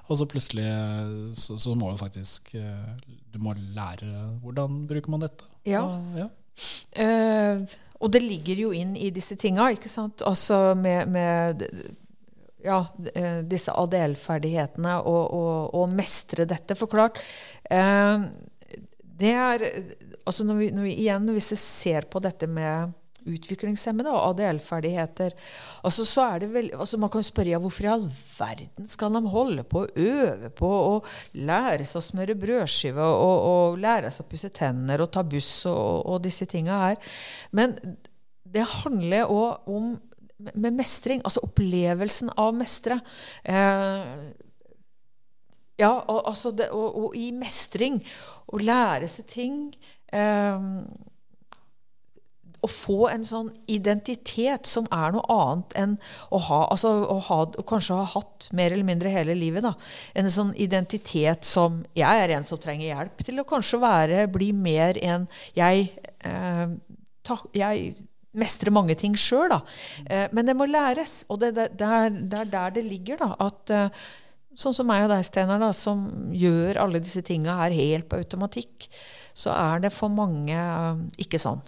Og 0.09 0.19
så 0.19 0.27
plutselig 0.29 0.67
så, 1.39 1.57
så 1.61 1.71
må 1.77 1.91
du 1.93 1.97
faktisk 1.97 2.51
Du 3.31 3.37
må 3.41 3.53
lære 3.55 4.09
hvordan 4.43 4.83
bruker 4.89 5.13
man 5.13 5.23
dette. 5.23 5.45
Ja. 5.69 5.81
Så, 5.85 6.19
ja. 6.25 6.27
Eh, 6.91 7.63
og 7.99 8.11
det 8.13 8.21
ligger 8.23 8.61
jo 8.65 8.73
inn 8.75 8.95
i 8.95 9.09
disse 9.15 9.35
tinga, 9.39 9.69
ikke 9.75 9.91
sant? 9.91 10.23
Altså 10.27 10.73
med, 10.79 11.11
med 11.11 11.65
ja, 12.63 12.83
eh, 13.13 13.41
disse 13.47 13.73
ADL-ferdighetene 13.75 14.99
og, 15.01 15.23
og, 15.35 15.73
og 15.75 15.95
mestre 15.95 16.47
dette. 16.49 16.77
For 16.79 16.91
klart 16.91 17.19
eh, 17.69 18.29
Det 19.19 19.33
er 19.35 19.67
Altså 20.29 20.43
når 20.45 20.57
vi, 20.59 20.65
når 20.75 20.83
vi 20.85 20.91
igjen, 21.01 21.29
hvis 21.33 21.51
vi 21.55 21.57
ser 21.57 22.05
på 22.11 22.19
dette 22.21 22.45
med 22.45 22.91
utviklingshemmede 23.29 24.11
og 24.13 24.33
ADL-ferdigheter. 24.33 25.35
Altså, 25.85 26.05
altså, 26.25 26.99
man 27.01 27.13
kan 27.13 27.25
spørre 27.25 27.53
ja, 27.53 27.61
hvorfor 27.61 27.87
i 27.87 27.91
all 27.93 28.07
verden 28.37 28.89
skal 28.89 29.15
de 29.15 29.23
holde 29.33 29.65
på 29.69 29.85
å 29.85 30.09
øve 30.09 30.51
på 30.55 30.69
å 30.69 30.99
lære 31.37 31.87
seg 31.87 32.01
å 32.01 32.07
smøre 32.09 32.37
brødskive 32.39 33.05
og, 33.05 33.37
og 33.53 33.79
lære 33.81 34.11
seg 34.13 34.25
å 34.25 34.31
pusse 34.33 34.51
tenner 34.55 35.03
og 35.03 35.11
ta 35.13 35.23
buss 35.23 35.51
og, 35.69 36.05
og 36.09 36.21
disse 36.25 36.47
tinga 36.49 36.83
her. 36.87 37.15
Men 37.55 37.77
det 38.49 38.65
handler 38.81 39.29
òg 39.29 39.69
om 39.69 39.97
med 40.39 40.71
mestring, 40.71 41.21
altså 41.27 41.43
opplevelsen 41.43 42.31
av 42.39 42.53
mestre. 42.55 42.99
Eh, 43.43 44.13
ja, 45.79 45.91
og, 45.91 46.21
altså 46.27 46.51
det, 46.55 46.69
og, 46.75 46.95
og, 46.95 47.15
i 47.15 47.29
mestring. 47.35 47.99
Å 48.49 48.59
lære 48.63 49.09
seg 49.11 49.27
ting. 49.29 49.57
Eh, 50.11 50.69
å 52.61 52.69
få 52.71 53.07
en 53.11 53.23
sånn 53.25 53.49
identitet 53.71 54.67
som 54.69 54.87
er 54.91 55.13
noe 55.15 55.23
annet 55.33 55.75
enn 55.79 55.95
å 56.33 56.41
ha 56.49 56.59
altså 56.73 56.91
å 57.07 57.17
ha, 57.29 57.39
kanskje 57.69 57.97
ha 57.99 58.07
hatt 58.15 58.49
mer 58.55 58.73
eller 58.73 58.87
mindre 58.87 59.13
hele 59.13 59.35
livet. 59.37 59.63
da, 59.63 59.73
En 60.15 60.29
sånn 60.31 60.53
identitet 60.55 61.47
som 61.47 61.83
Jeg 61.95 62.23
er 62.23 62.35
en 62.35 62.43
som 62.43 62.59
trenger 62.59 62.93
hjelp 62.93 63.23
til 63.23 63.39
å 63.39 63.47
kanskje 63.47 63.81
være, 63.81 64.27
bli 64.31 64.51
mer 64.53 64.99
en 65.03 65.27
jeg, 65.55 65.89
eh, 66.25 66.67
ta, 67.23 67.39
jeg 67.53 67.95
mestre 68.37 68.73
mange 68.73 68.95
ting 68.99 69.15
sjøl, 69.17 69.49
da. 69.51 69.59
Eh, 70.05 70.27
men 70.35 70.49
det 70.49 70.55
må 70.57 70.67
læres. 70.69 71.23
Og 71.29 71.41
det, 71.41 71.53
det, 71.57 71.69
det, 71.79 71.87
er, 71.87 72.09
det, 72.09 72.41
er, 72.43 72.51
der 72.51 72.75
det 72.77 72.85
ligger, 72.85 73.21
da. 73.23 73.31
At 73.47 73.73
eh, 73.73 74.03
sånn 74.59 74.75
som 74.75 74.89
meg 74.89 75.07
og 75.07 75.13
deg, 75.13 75.25
Steinar, 75.27 75.65
som 75.77 76.07
gjør 76.35 76.81
alle 76.83 77.01
disse 77.03 77.23
tinga 77.25 77.59
her 77.63 77.75
helt 77.75 78.09
på 78.11 78.19
automatikk, 78.21 78.89
så 79.37 79.53
er 79.55 79.85
det 79.85 79.93
for 79.95 80.11
mange 80.13 80.55
eh, 80.55 81.03
ikke 81.25 81.41
sånn. 81.41 81.61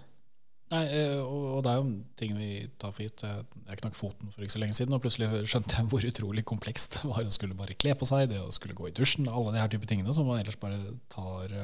Nei, 0.72 0.84
og 1.20 1.58
det 1.66 1.72
er 1.72 1.80
jo 1.82 1.90
ting 2.20 2.36
vi 2.38 2.51
tar 2.80 2.94
for 2.96 3.04
gitt. 3.04 3.25
Jeg 3.25 3.80
knakk 3.82 3.98
foten 3.98 4.32
for 4.32 4.46
ikke 4.46 4.56
så 4.56 4.62
lenge 4.63 4.78
siden, 4.78 4.96
og 4.96 5.04
plutselig 5.04 5.28
skjønte 5.51 5.75
jeg 5.75 5.90
hvor 5.92 6.06
utrolig 6.08 6.46
komplekst 6.48 7.01
det 7.01 7.10
var 7.12 7.28
å 7.28 7.34
skulle 7.34 7.58
bare 7.60 7.75
kle 7.75 7.98
på 8.00 8.08
seg, 8.08 8.30
det 8.32 8.40
å 8.40 8.54
skulle 8.56 8.78
gå 8.78 8.88
i 8.88 8.96
dusjen, 8.96 9.28
alle 9.28 9.51
de 9.51 9.60
her 9.60 9.74
type 9.74 9.90
tingene 9.90 10.16
som 10.16 10.30
man 10.30 10.40
ellers 10.40 10.60
bare 10.62 10.80
tar 11.12 11.60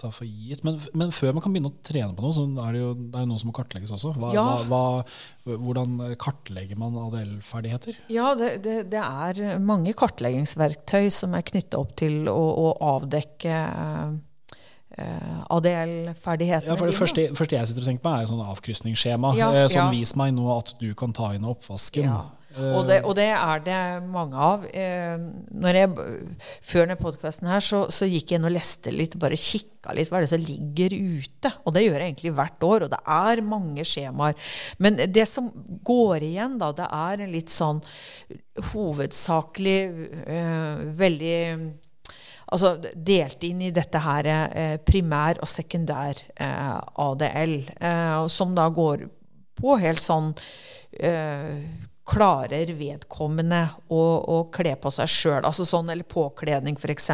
tar 0.00 0.12
for 0.12 0.28
gitt. 0.28 0.62
Men, 0.66 0.78
men, 0.96 1.12
før 1.14 1.34
man 1.36 1.44
kan 1.44 1.54
begynne 1.54 1.70
å 1.72 1.84
trene 1.86 2.12
på 2.16 2.24
noe, 2.24 2.34
så 2.34 2.44
er 2.66 2.76
det 2.76 2.82
jo, 2.82 2.90
det 2.98 3.16
er 3.16 3.24
jo 3.24 3.30
noe 3.30 3.40
som 3.40 3.50
må 3.50 3.56
kartlegges 3.56 3.92
også. 3.96 4.12
Hva, 4.16 4.32
ja. 4.36 4.44
hva, 4.68 4.82
hva, 5.46 5.56
hvordan 5.64 5.96
kartlegger 6.20 6.80
man 6.80 6.98
ADL-ferdigheter? 7.06 8.00
Ja, 8.12 8.32
det, 8.38 8.52
det, 8.66 8.76
det, 8.92 9.02
er 9.02 9.62
mange 9.62 9.96
kartleggingsverktøy 9.96 11.08
som 11.14 11.36
er 11.36 11.46
knytta 11.48 11.80
opp 11.80 11.96
til 11.98 12.28
å, 12.32 12.36
å 12.36 12.68
avdekke 12.96 13.56
eh, 13.56 14.16
ADL-ferdighetene. 14.96 16.72
Ja, 16.72 16.78
for 16.80 16.88
Det 16.88 16.96
første, 16.96 17.28
første, 17.36 17.56
jeg 17.58 17.68
sitter 17.68 17.84
og 17.84 17.90
tenker 17.90 18.04
på, 18.06 18.14
er 18.14 18.24
jo 18.24 18.32
sånn 18.32 18.46
avkrysningsskjema. 18.54 19.34
Ja, 19.36 19.50
eh, 19.52 19.68
sånn, 19.68 19.82
ja. 19.82 19.90
Vis 19.92 20.16
meg 20.16 20.32
nå 20.36 20.48
at 20.56 20.72
du 20.80 20.88
kan 20.96 21.12
ta 21.16 21.34
inn 21.36 21.44
oppvasken. 21.44 22.08
Ja. 22.08 22.24
Og 22.56 22.86
det, 22.88 23.02
og 23.04 23.12
det, 23.18 23.26
er 23.36 23.60
det 23.60 23.78
mange 24.08 24.40
av. 24.40 24.62
Når 24.64 25.76
jeg, 25.76 25.90
før 26.64 26.86
denne 26.86 26.96
podkasten 26.96 27.50
her, 27.50 27.60
så, 27.60 27.82
så, 27.92 28.08
gikk 28.08 28.32
jeg 28.32 28.40
inn 28.40 28.48
og 28.48 28.54
leste 28.54 28.92
litt, 28.94 29.18
bare 29.20 29.36
kikka 29.36 29.92
litt 29.92 30.08
hva 30.08 30.22
er 30.22 30.24
det 30.24 30.30
som 30.32 30.40
ligger 30.40 30.96
ute. 30.96 31.52
Og 31.66 31.76
det 31.76 31.84
gjør 31.84 31.98
jeg 32.00 32.14
egentlig 32.14 32.32
hvert 32.38 32.66
år, 32.70 32.86
og 32.86 32.94
det 32.94 33.02
er 33.18 33.44
mange 33.44 33.84
skjemaer. 33.84 34.40
Men 34.80 34.96
det 34.96 35.26
som 35.28 35.50
går 35.84 36.24
igjen, 36.30 36.56
da, 36.62 36.72
det 36.76 36.88
er 36.88 37.26
en 37.26 37.34
litt 37.36 37.52
sånn 37.52 37.82
hovedsakelig 38.72 39.80
øh, 40.24 40.86
veldig 40.96 41.36
Altså 42.52 42.76
delt 42.94 43.42
inn 43.42 43.64
i 43.66 43.72
dette 43.74 43.98
her 43.98 44.28
eh, 44.30 44.76
primær 44.86 45.40
og 45.42 45.50
sekundær 45.50 46.20
eh, 46.36 46.76
ADL, 47.02 47.56
eh, 47.74 48.20
som 48.30 48.54
da 48.54 48.68
går 48.70 49.08
på 49.56 49.76
helt 49.80 50.02
sånn 50.02 50.34
klarer 52.06 52.70
vedkommende 52.78 53.58
å, 53.92 54.00
å 54.00 54.36
kle 54.54 54.76
på 54.80 54.92
seg 54.94 55.10
sjøl. 55.10 55.42
Altså 55.44 55.66
sånn, 55.68 55.90
eller 55.92 56.06
påkledning, 56.08 56.78
f.eks. 56.80 57.10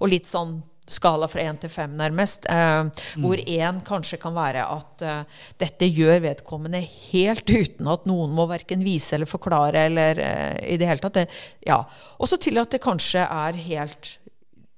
Og 0.00 0.10
litt 0.10 0.26
sånn 0.26 0.56
skala 0.90 1.28
fra 1.30 1.44
én 1.46 1.58
til 1.60 1.70
fem, 1.70 1.92
nærmest. 1.98 2.46
Eh, 2.50 2.82
mm. 2.82 3.22
Hvor 3.22 3.40
én 3.40 3.80
kanskje 3.86 4.18
kan 4.20 4.34
være 4.36 4.64
at 4.66 5.04
eh, 5.06 5.44
dette 5.62 5.88
gjør 5.88 6.24
vedkommende 6.26 6.82
helt 6.82 7.50
uten 7.50 7.90
at 7.90 8.08
noen 8.10 8.34
må 8.34 8.48
verken 8.50 8.84
vise 8.86 9.16
eller 9.16 9.30
forklare 9.30 9.86
eller 9.90 10.22
eh, 10.24 10.56
i 10.74 10.80
det 10.80 10.90
hele 10.90 11.04
tatt. 11.04 11.20
Det, 11.20 11.26
ja. 11.68 11.82
Også 12.18 12.40
til 12.42 12.60
at 12.62 12.72
det 12.74 12.82
kanskje 12.82 13.24
er 13.26 13.60
helt 13.68 14.16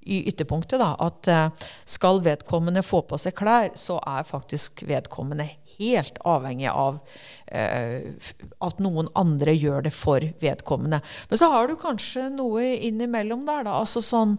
i 0.05 0.23
ytterpunktet, 0.31 0.79
da, 0.81 0.93
at 1.03 1.29
uh, 1.31 1.67
skal 1.85 2.21
vedkommende 2.25 2.83
få 2.85 3.03
på 3.07 3.19
seg 3.21 3.35
klær, 3.39 3.73
så 3.79 3.99
er 4.07 4.27
faktisk 4.27 4.85
vedkommende 4.89 5.49
helt 5.77 6.17
avhengig 6.27 6.69
av 6.69 6.99
eh, 7.47 8.13
at 8.63 8.81
noen 8.83 9.09
andre 9.19 9.53
gjør 9.55 9.87
det 9.87 9.93
for 9.95 10.23
vedkommende. 10.43 11.01
Men 11.29 11.41
så 11.41 11.49
har 11.53 11.69
du 11.69 11.75
kanskje 11.79 12.27
noe 12.33 12.65
innimellom 12.75 13.45
der, 13.47 13.65
da. 13.67 13.77
Altså 13.81 14.03
sånn 14.03 14.37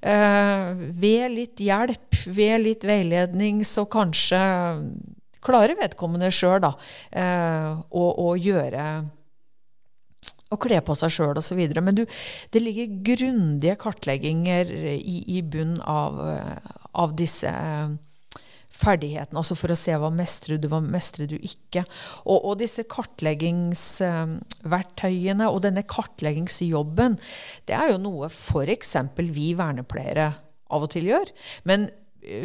eh, 0.00 0.84
Ved 1.02 1.26
litt 1.36 1.62
hjelp, 1.62 2.22
ved 2.26 2.62
litt 2.66 2.86
veiledning, 2.88 3.62
så 3.66 3.86
kanskje 3.90 4.40
klarer 5.42 5.78
vedkommende 5.78 6.30
sjøl, 6.34 6.60
da, 6.62 6.76
eh, 7.18 7.72
å, 7.90 8.06
å 8.26 8.34
gjøre 8.38 8.86
å 10.52 10.60
kle 10.60 10.80
på 10.84 10.96
seg 10.98 11.16
sjøl 11.16 11.40
osv. 11.40 11.60
Men 11.80 11.98
du, 11.98 12.04
det 12.52 12.62
ligger 12.62 12.96
grundige 13.12 13.78
kartlegginger 13.80 14.70
i, 14.94 15.18
i 15.36 15.42
bunn 15.42 15.78
av, 15.88 16.20
av 16.92 17.16
disse 17.18 17.48
eh, 17.48 17.88
ferdighetene, 18.72 19.36
altså 19.38 19.54
for 19.58 19.70
å 19.72 19.76
se 19.78 19.96
hva 20.00 20.10
mestrer 20.12 20.58
du, 20.60 20.68
hva 20.72 20.80
mestrer 20.84 21.26
du 21.30 21.36
ikke. 21.38 21.84
Og, 22.24 22.38
og 22.38 22.58
disse 22.62 22.82
kartleggingsverktøyene 22.90 25.46
og 25.50 25.62
denne 25.66 25.82
kartleggingsjobben, 25.88 27.12
det 27.68 27.74
er 27.78 27.88
jo 27.92 27.98
noe 28.02 28.26
f.eks. 28.32 28.92
vi 29.18 29.54
vernepleiere 29.58 30.28
av 30.72 30.80
og 30.86 30.90
til 30.94 31.04
gjør. 31.12 31.28
Men 31.68 31.80
eh, 31.88 31.92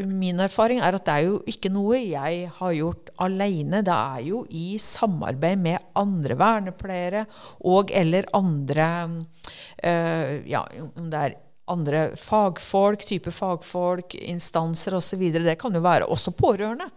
min 0.09 0.39
erfaring 0.41 0.79
er 0.81 0.95
at 0.97 1.05
det 1.05 1.13
er 1.13 1.25
jo 1.27 1.39
ikke 1.49 1.69
noe 1.69 1.99
jeg 2.01 2.47
har 2.57 2.77
gjort 2.77 3.11
alene. 3.21 3.83
Det 3.85 3.93
er 3.93 4.23
jo 4.25 4.43
i 4.49 4.77
samarbeid 4.81 5.61
med 5.61 5.91
andre 5.97 6.37
vernepleiere 6.39 7.25
og 7.69 7.93
eller 7.93 8.29
andre 8.37 8.87
øh, 9.83 10.33
Ja, 10.49 10.63
om 10.95 11.11
det 11.11 11.21
er 11.21 11.37
andre 11.67 12.01
fagfolk, 12.15 13.03
type 13.03 13.31
fagfolk, 13.33 14.15
instanser 14.15 14.95
osv. 14.97 15.25
Det 15.33 15.57
kan 15.59 15.75
jo 15.75 15.83
være 15.83 16.07
også 16.07 16.31
pårørende. 16.31 16.87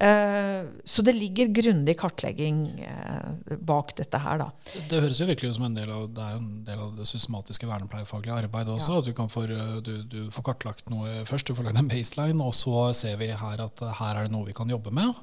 Eh, 0.00 0.66
så 0.84 1.02
det 1.02 1.12
ligger 1.12 1.46
grundig 1.46 1.96
kartlegging 1.98 2.80
eh, 2.86 3.56
bak 3.58 3.96
dette 3.98 4.18
her, 4.22 4.38
da. 4.38 4.48
Det 4.90 5.00
høres 5.02 5.18
jo 5.18 5.26
virkelig 5.26 5.50
ut 5.50 5.56
som 5.56 5.66
en 5.66 5.74
del 5.74 5.90
av 5.90 6.04
det 6.14 6.26
en 6.36 6.48
del 6.66 6.82
av 6.84 6.92
det 6.94 7.06
systematiske 7.08 7.66
vernepleiefaglige 7.66 8.36
arbeidet 8.44 8.76
også. 8.76 8.94
Ja. 8.94 9.02
At 9.02 9.08
du, 9.08 9.32
får, 9.34 9.54
eh, 9.56 9.72
du, 9.82 9.92
du, 10.06 10.18
får, 10.34 10.44
kartlagt 10.50 10.92
noe 10.92 11.24
først. 11.28 11.50
Du 11.50 11.58
får 11.58 11.66
lagd 11.66 11.80
en 11.80 11.90
baseline, 11.90 12.44
og 12.44 12.54
så 12.54 12.92
ser 12.94 13.18
vi 13.18 13.32
her 13.34 13.62
at 13.64 13.82
her 13.98 14.20
er 14.20 14.28
det 14.28 14.34
noe 14.34 14.46
vi 14.46 14.54
kan 14.56 14.70
jobbe 14.70 14.92
med. 14.94 15.18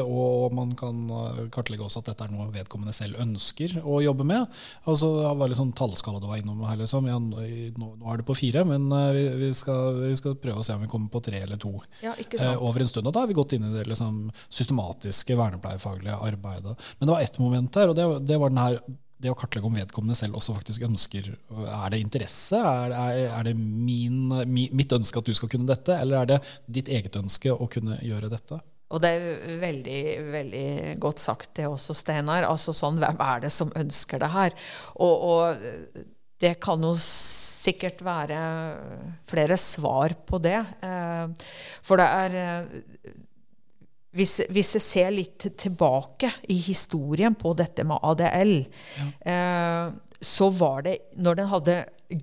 Og 0.00 0.54
man 0.56 0.74
kan 0.78 1.06
kartlegge 1.54 1.86
også 1.86 2.02
at 2.02 2.10
dette 2.10 2.26
er 2.26 2.34
noe 2.34 2.48
vedkommende 2.54 2.94
selv 2.96 3.20
ønsker 3.22 3.78
å 3.84 4.00
jobbe 4.02 4.26
med. 4.26 4.50
Altså, 4.90 5.12
det 5.20 5.30
var 5.38 5.52
litt 5.52 5.60
sånn 5.60 5.74
tallskala 5.76 6.20
du 6.22 6.26
var 6.30 6.40
innom 6.42 6.64
her. 6.66 6.80
Liksom. 6.80 7.06
Ja, 7.10 7.20
nå, 7.20 7.46
nå, 7.78 8.10
er 8.10 8.20
det 8.20 8.26
på 8.28 8.36
fire, 8.38 8.64
men 8.66 8.90
vi, 9.14 9.24
vi, 9.44 9.52
skal, 9.56 10.00
vi, 10.02 10.12
skal, 10.18 10.36
prøve 10.40 10.64
å 10.64 10.66
se 10.66 10.74
om 10.74 10.82
vi 10.82 10.90
kommer 10.90 11.12
på 11.12 11.22
tre 11.24 11.44
eller 11.44 11.60
to 11.60 11.76
ja, 12.02 12.14
over 12.56 12.82
en 12.82 12.90
stund. 12.90 13.06
Og 13.06 13.14
da 13.14 13.24
har 13.24 13.30
vi 13.30 13.38
gått 13.38 13.54
inn 13.56 13.68
i 13.68 13.72
det. 13.74 13.86
Liksom, 14.00 14.32
systematiske 14.48 15.36
vernepleiefaglige 15.36 16.16
arbeidet. 16.16 16.76
Men 16.98 17.06
det 17.06 17.12
var 17.12 17.20
ett 17.20 17.38
moment 17.38 17.72
der, 17.72 17.88
og 17.88 17.96
det, 17.96 18.06
det 18.26 18.38
var 18.40 18.52
den 18.52 18.62
her 18.62 18.80
det 19.20 19.28
å 19.28 19.36
kartlegge 19.36 19.68
om 19.68 19.74
vedkommende 19.76 20.16
selv 20.16 20.38
også 20.38 20.54
faktisk 20.56 20.86
ønsker 20.86 21.26
Er 21.28 21.90
det 21.92 21.98
interesse? 22.00 22.56
Er, 22.56 22.94
er, 22.96 23.18
er 23.28 23.44
det 23.50 23.52
min, 23.52 24.32
mitt 24.48 24.94
ønske 24.96 25.20
at 25.20 25.28
du 25.28 25.36
skal 25.36 25.50
kunne 25.52 25.68
dette, 25.68 25.92
eller 25.92 26.22
er 26.22 26.30
det 26.30 26.38
ditt 26.64 26.88
eget 26.88 27.18
ønske 27.20 27.52
å 27.52 27.68
kunne 27.68 27.98
gjøre 28.00 28.32
dette? 28.32 28.62
Og 28.90 29.02
det 29.04 29.10
er 29.12 29.58
veldig 29.60 30.00
veldig 30.32 30.64
godt 31.04 31.20
sagt, 31.20 31.52
det 31.60 31.68
også, 31.68 31.94
Steinar. 31.94 32.48
Altså 32.48 32.72
sånn, 32.74 32.96
Hvem 33.02 33.20
er 33.22 33.44
det 33.44 33.52
som 33.52 33.76
ønsker 33.76 34.24
det 34.24 34.32
her? 34.32 34.56
Og, 34.96 35.28
og, 35.34 36.08
det 36.40 36.54
kan 36.64 36.80
jo 36.80 36.94
sikkert 36.96 38.00
være 38.00 38.40
flere 39.28 39.60
svar 39.60 40.16
på 40.24 40.40
det. 40.40 40.56
Eh, 40.80 41.50
for 41.84 42.00
det 42.00 42.06
er 42.08 42.38
hvis, 44.16 44.40
hvis, 44.50 44.74
jeg 44.74 44.82
ser 44.82 45.10
litt 45.14 45.46
tilbake 45.60 46.32
i 46.50 46.56
historien 46.64 47.36
på 47.38 47.52
dette 47.58 47.84
med 47.86 48.02
ADL, 48.02 48.56
ja. 48.98 49.08
eh, 49.32 49.92
så 50.20 50.50
var 50.52 50.82
det 50.88 50.96
når 51.16 51.38
den 51.38 51.50
hadde 51.52 51.76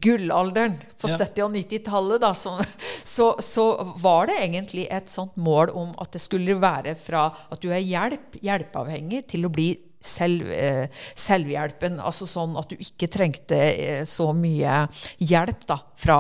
gullalderen 0.04 0.76
på 1.00 1.10
ja. 1.10 1.18
70- 1.24 1.46
og 1.46 1.56
90-tallet, 1.56 2.26
så, 2.36 2.58
så, 3.04 3.28
så, 3.40 3.66
var 4.04 4.28
det 4.28 4.40
egentlig 4.44 4.88
et 4.92 5.10
sånt 5.12 5.38
mål 5.40 5.72
om 5.72 5.94
at 6.04 6.12
det 6.14 6.22
skulle 6.22 6.58
være 6.60 6.98
fra 7.00 7.30
at 7.48 7.64
du 7.64 7.72
er 7.72 7.86
hjelp, 7.86 8.36
hjelpeavhengig, 8.44 9.24
til 9.32 9.48
å 9.48 9.54
bli 9.54 9.72
selv, 10.04 10.52
eh, 10.52 10.92
selvhjelpen. 11.16 12.02
Altså 12.04 12.28
sånn 12.30 12.60
at 12.60 12.70
du 12.70 12.76
ikke 12.84 13.10
trengte 13.12 13.58
eh, 13.72 14.04
så 14.08 14.30
mye 14.36 14.84
hjelp 15.24 15.66
da, 15.72 15.80
fra 15.98 16.20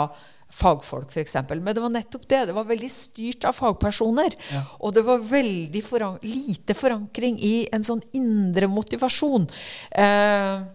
fagfolk, 0.57 1.11
f.eks. 1.13 1.35
Men 1.49 1.69
det 1.75 1.83
var 1.83 1.93
nettopp 1.93 2.25
det. 2.29 2.45
Det 2.49 2.55
var 2.57 2.67
veldig 2.67 2.89
styrt 2.91 3.45
av 3.47 3.57
fagpersoner. 3.57 4.37
Ja. 4.53 4.63
Og 4.81 4.95
det 4.95 5.03
var 5.07 5.21
veldig 5.21 5.83
foran 5.85 6.17
lite 6.25 6.75
forankring 6.77 7.37
i 7.43 7.55
en 7.73 7.85
sånn 7.85 8.01
indre 8.17 8.69
motivasjon. 8.71 9.47
Eh, 9.91 10.65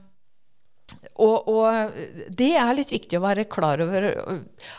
og, 1.21 1.49
og, 1.49 1.97
det 2.33 2.52
er 2.57 2.73
litt 2.76 2.92
viktig 2.95 3.19
å 3.19 3.25
være 3.25 3.45
klar 3.52 3.83
over 3.85 4.07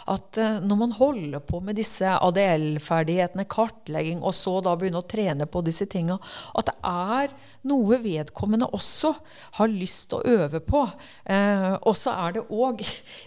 at 0.10 0.40
uh, 0.42 0.60
når 0.66 0.80
man 0.80 0.96
holder 0.98 1.44
på 1.46 1.60
med 1.64 1.78
disse 1.78 2.10
ADL-ferdighetene, 2.10 3.46
kartlegging, 3.50 4.24
og 4.26 4.34
så 4.38 4.58
da 4.66 4.74
begynne 4.80 5.04
å 5.04 5.08
trene 5.08 5.46
på 5.50 5.62
disse 5.66 5.86
tinga, 5.92 6.18
at 6.58 6.72
det 6.72 6.78
er 6.90 7.36
noe 7.70 8.00
vedkommende 8.04 8.72
også 8.76 9.14
har 9.60 9.72
lyst 9.72 10.10
til 10.12 10.20
å 10.20 10.40
øve 10.44 10.62
på. 10.66 10.84
Eh, 11.24 11.70
og 11.80 11.96
så 11.98 12.16
er 12.26 12.38
det 12.38 12.48
òg 12.52 12.84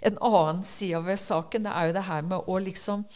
en 0.09 0.19
annen 0.19 0.65
side 0.67 1.01
ved 1.07 1.21
saken. 1.21 1.67
Det 1.67 1.73
er 1.73 1.89
jo 1.89 1.97
det 1.97 2.05
her 2.11 2.27
med 2.27 2.51
å 2.51 2.59
liksom 2.63 3.07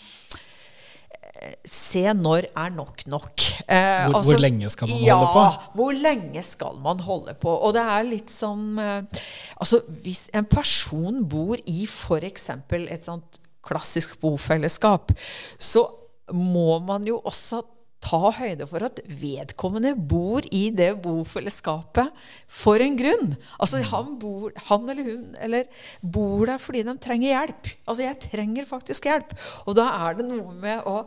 se 1.64 2.02
når 2.16 2.48
er 2.48 2.72
nok 2.74 3.04
nok. 3.10 3.44
Eh, 3.64 4.06
hvor, 4.06 4.18
altså, 4.18 4.32
hvor, 4.32 4.42
lenge 4.42 4.70
skal 4.72 4.90
man 4.90 5.02
ja, 5.04 5.16
holde 5.16 5.32
på? 5.32 5.44
Ja, 5.44 5.74
hvor 5.78 5.98
lenge 6.06 6.42
skal 6.46 6.80
man 6.84 7.00
holde 7.06 7.34
på? 7.40 7.54
Og 7.54 7.74
det 7.76 7.84
er 7.94 8.08
litt 8.08 8.32
som 8.32 8.78
eh, 8.80 9.22
Altså, 9.60 9.82
hvis 10.04 10.28
en 10.36 10.48
person 10.48 11.22
bor 11.28 11.60
i 11.68 11.84
f.eks. 11.86 12.48
et 12.72 13.08
sånt 13.08 13.40
klassisk 13.64 14.16
bofellesskap, 14.20 15.12
så 15.60 15.84
må 16.32 16.78
man 16.84 17.04
jo 17.08 17.18
også 17.24 17.60
ta 18.00 18.30
høyde 18.32 18.66
for 18.68 18.84
at 18.86 19.02
vedkommende 19.04 19.92
bor 19.94 20.46
i 20.56 20.68
det 20.72 20.94
bofellesskapet 21.04 22.08
for 22.48 22.80
en 22.80 22.96
grunn. 22.98 23.34
Altså 23.60 23.82
han, 23.90 24.14
bor, 24.22 24.54
han 24.70 24.88
eller 24.88 25.10
hun 25.10 25.26
eller 25.40 25.68
bor 26.00 26.46
der 26.48 26.62
fordi 26.62 26.84
de 26.86 26.96
trenger 27.02 27.34
hjelp. 27.34 27.70
Altså 27.84 28.06
jeg 28.06 28.20
trenger 28.24 28.68
faktisk 28.68 29.10
hjelp. 29.10 29.36
Og 29.66 29.76
da 29.78 29.90
er 30.08 30.18
det 30.18 30.28
noe 30.30 30.56
med 30.56 30.88
å 30.88 31.02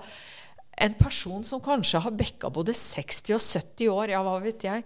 en 0.77 0.93
person 0.97 1.43
som 1.45 1.61
kanskje 1.63 2.01
har 2.01 2.15
backa 2.17 2.49
både 2.53 2.73
60 2.75 3.35
og 3.35 3.41
70 3.41 3.91
år, 3.93 4.13
ja, 4.13 4.21
hva 4.25 4.39
vet 4.41 4.65
jeg. 4.65 4.83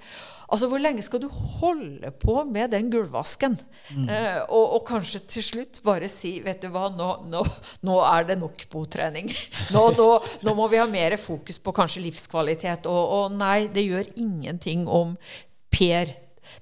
Altså, 0.47 0.67
Hvor 0.67 0.81
lenge 0.81 1.03
skal 1.03 1.21
du 1.23 1.27
holde 1.27 2.11
på 2.21 2.35
med 2.47 2.71
den 2.71 2.91
gulvvasken? 2.91 3.57
Mm. 3.95 4.09
Eh, 4.09 4.41
og, 4.47 4.75
og, 4.77 4.81
kanskje 4.87 5.23
til 5.27 5.43
slutt 5.43 5.81
bare 5.83 6.09
si 6.11 6.37
vet 6.43 6.61
du 6.63 6.69
hva, 6.71 6.87
nå, 6.95 7.09
nå, 7.31 7.43
nå 7.87 7.97
er 8.07 8.29
det 8.29 8.39
nok 8.39 8.67
botrening. 8.71 9.31
Nå, 9.75 9.83
nå, 9.97 10.53
må 10.55 10.67
vi 10.71 10.79
ha 10.79 10.85
mer 10.89 11.17
fokus 11.19 11.59
på 11.59 11.73
kanskje 11.75 12.05
livskvalitet. 12.05 12.87
Og, 12.87 13.01
og 13.17 13.35
nei, 13.35 13.67
det 13.71 13.87
gjør 13.87 14.15
ingenting 14.15 14.87
om 14.87 15.17
Per 15.73 16.13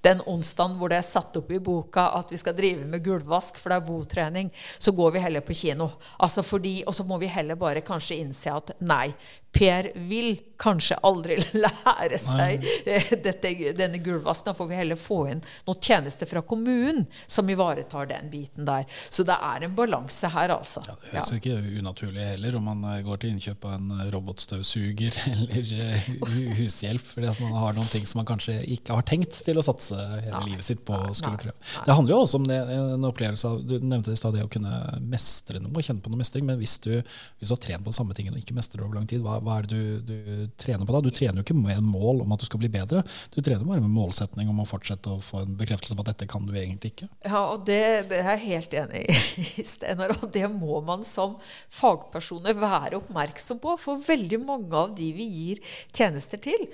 den 0.05 0.21
onsdagen 0.29 0.77
hvor 0.79 0.91
det 0.91 0.99
er 0.99 1.07
satt 1.07 1.37
opp 1.39 1.51
i 1.51 1.61
boka 1.63 2.07
at 2.17 2.31
vi 2.33 2.39
skal 2.41 2.55
drive 2.57 2.87
med 2.89 3.03
gulvvask, 3.05 3.59
for 3.61 3.71
det 3.71 3.79
er 3.79 3.87
botrening, 3.87 4.51
så 4.79 4.93
går 4.95 5.15
vi 5.15 5.23
heller 5.25 5.45
på 5.45 5.57
kino. 5.57 5.89
Altså 6.19 6.43
fordi, 6.45 6.81
og 6.87 6.95
så 6.95 7.05
må 7.07 7.19
vi 7.21 7.31
heller 7.31 7.59
bare 7.59 7.85
kanskje 7.85 8.19
innse 8.21 8.53
at 8.53 8.75
nei, 8.85 9.09
Per 9.55 9.91
vil 10.09 10.35
kanskje 10.59 10.97
aldri 11.03 11.37
lære 11.65 12.19
seg 12.19 12.63
dette, 13.25 13.51
denne 13.77 13.99
gulvvasken. 14.03 14.51
Da 14.51 14.55
får 14.57 14.69
vi 14.69 14.79
heller 14.79 14.99
få 14.99 15.19
inn 15.31 15.41
noen 15.67 15.81
tjenester 15.81 16.29
fra 16.29 16.43
kommunen 16.45 17.05
som 17.27 17.49
ivaretar 17.49 18.09
den 18.11 18.29
biten 18.31 18.67
der. 18.67 18.85
Så 19.09 19.25
det 19.27 19.35
er 19.35 19.65
en 19.65 19.75
balanse 19.77 20.29
her, 20.31 20.53
altså. 20.57 20.83
Ja, 20.87 20.97
det 21.01 21.13
høres 21.13 21.31
ja. 21.33 21.39
ikke 21.39 21.79
unaturlig 21.79 22.27
heller 22.33 22.59
om 22.59 22.69
man 22.69 22.83
eh, 22.91 23.01
går 23.05 23.21
til 23.21 23.33
innkjøp 23.35 23.67
av 23.69 23.77
en 23.77 24.05
robotstøvsuger 24.13 25.19
eller 25.33 25.73
eh, 25.87 26.11
hushjelp, 26.59 27.05
fordi 27.13 27.31
at 27.31 27.41
man 27.43 27.57
har 27.59 27.77
noen 27.77 27.91
ting 27.91 28.07
som 28.07 28.21
man 28.21 28.29
kanskje 28.29 28.57
ikke 28.75 28.99
har 28.99 29.07
tenkt 29.07 29.39
til 29.45 29.59
å 29.59 29.65
satse 29.65 29.97
hele 29.97 30.35
nei, 30.35 30.51
livet 30.51 30.67
sitt 30.67 30.83
på 30.87 30.97
å 30.97 31.13
skulle 31.15 31.39
prøve. 31.41 31.57
Det 31.85 31.95
handler 31.95 32.15
jo 32.15 32.21
også 32.25 32.41
om 32.41 32.47
det, 32.49 32.59
en 32.75 33.07
opplevelse 33.07 33.49
av 33.49 33.61
Du 33.65 33.77
nevnte 33.81 34.13
i 34.13 34.19
stad 34.19 34.35
det 34.35 34.45
å 34.45 34.51
kunne 34.51 34.71
mestre 35.05 35.61
noe, 35.63 35.83
kjenne 35.83 36.03
på 36.03 36.11
noe 36.11 36.21
mestring, 36.21 36.45
men 36.47 36.59
hvis 36.59 36.77
du, 36.83 36.91
hvis 36.99 37.49
du 37.49 37.55
har 37.55 37.61
trent 37.61 37.85
på 37.85 37.93
samme 37.95 38.15
ting 38.17 38.29
og 38.31 38.39
ikke 38.39 38.55
mestrer 38.57 38.83
over 38.85 38.99
lang 38.99 39.07
tid, 39.09 39.23
hva, 39.25 39.39
hva 39.45 39.59
er 39.59 39.67
det 39.69 39.77
du, 39.77 40.01
du, 40.09 40.45
trener 40.59 40.87
på 40.87 40.95
da? 40.95 41.01
Du 41.05 41.13
trener 41.13 41.39
jo 41.39 41.45
ikke 41.45 41.57
med 41.57 41.77
en 41.77 41.87
mål 41.87 42.23
om 42.25 42.33
at 42.35 42.41
du 42.41 42.47
skal 42.47 42.61
bli 42.61 42.71
bedre, 42.73 43.03
du 43.33 43.39
trener 43.41 43.65
bare 43.67 43.83
med 43.83 43.93
målsetning 43.93 44.49
om 44.51 44.63
å 44.63 44.67
fortsette 44.69 45.11
å 45.11 45.21
få 45.23 45.43
en 45.43 45.55
bekreftelse 45.59 45.97
på 45.97 46.05
at 46.05 46.11
dette 46.13 46.29
kan 46.31 46.45
du 46.47 46.53
egentlig 46.55 46.93
ikke. 46.95 47.09
Ja, 47.25 47.43
og 47.53 47.65
det, 47.69 47.81
det 48.11 48.21
er 48.21 48.31
jeg 48.35 48.45
helt 48.45 48.77
enig 48.81 49.03
i, 49.05 49.65
Steinar. 49.73 50.15
Og 50.19 50.29
det 50.33 50.45
må 50.51 50.81
man 50.85 51.05
som 51.07 51.37
fagpersoner 51.73 52.57
være 52.57 52.99
oppmerksom 52.99 53.61
på. 53.63 53.75
For 53.81 54.01
veldig 54.05 54.41
mange 54.45 54.85
av 54.85 54.95
de 54.97 55.11
vi 55.15 55.27
gir 55.29 55.61
tjenester 55.95 56.41
til, 56.41 56.67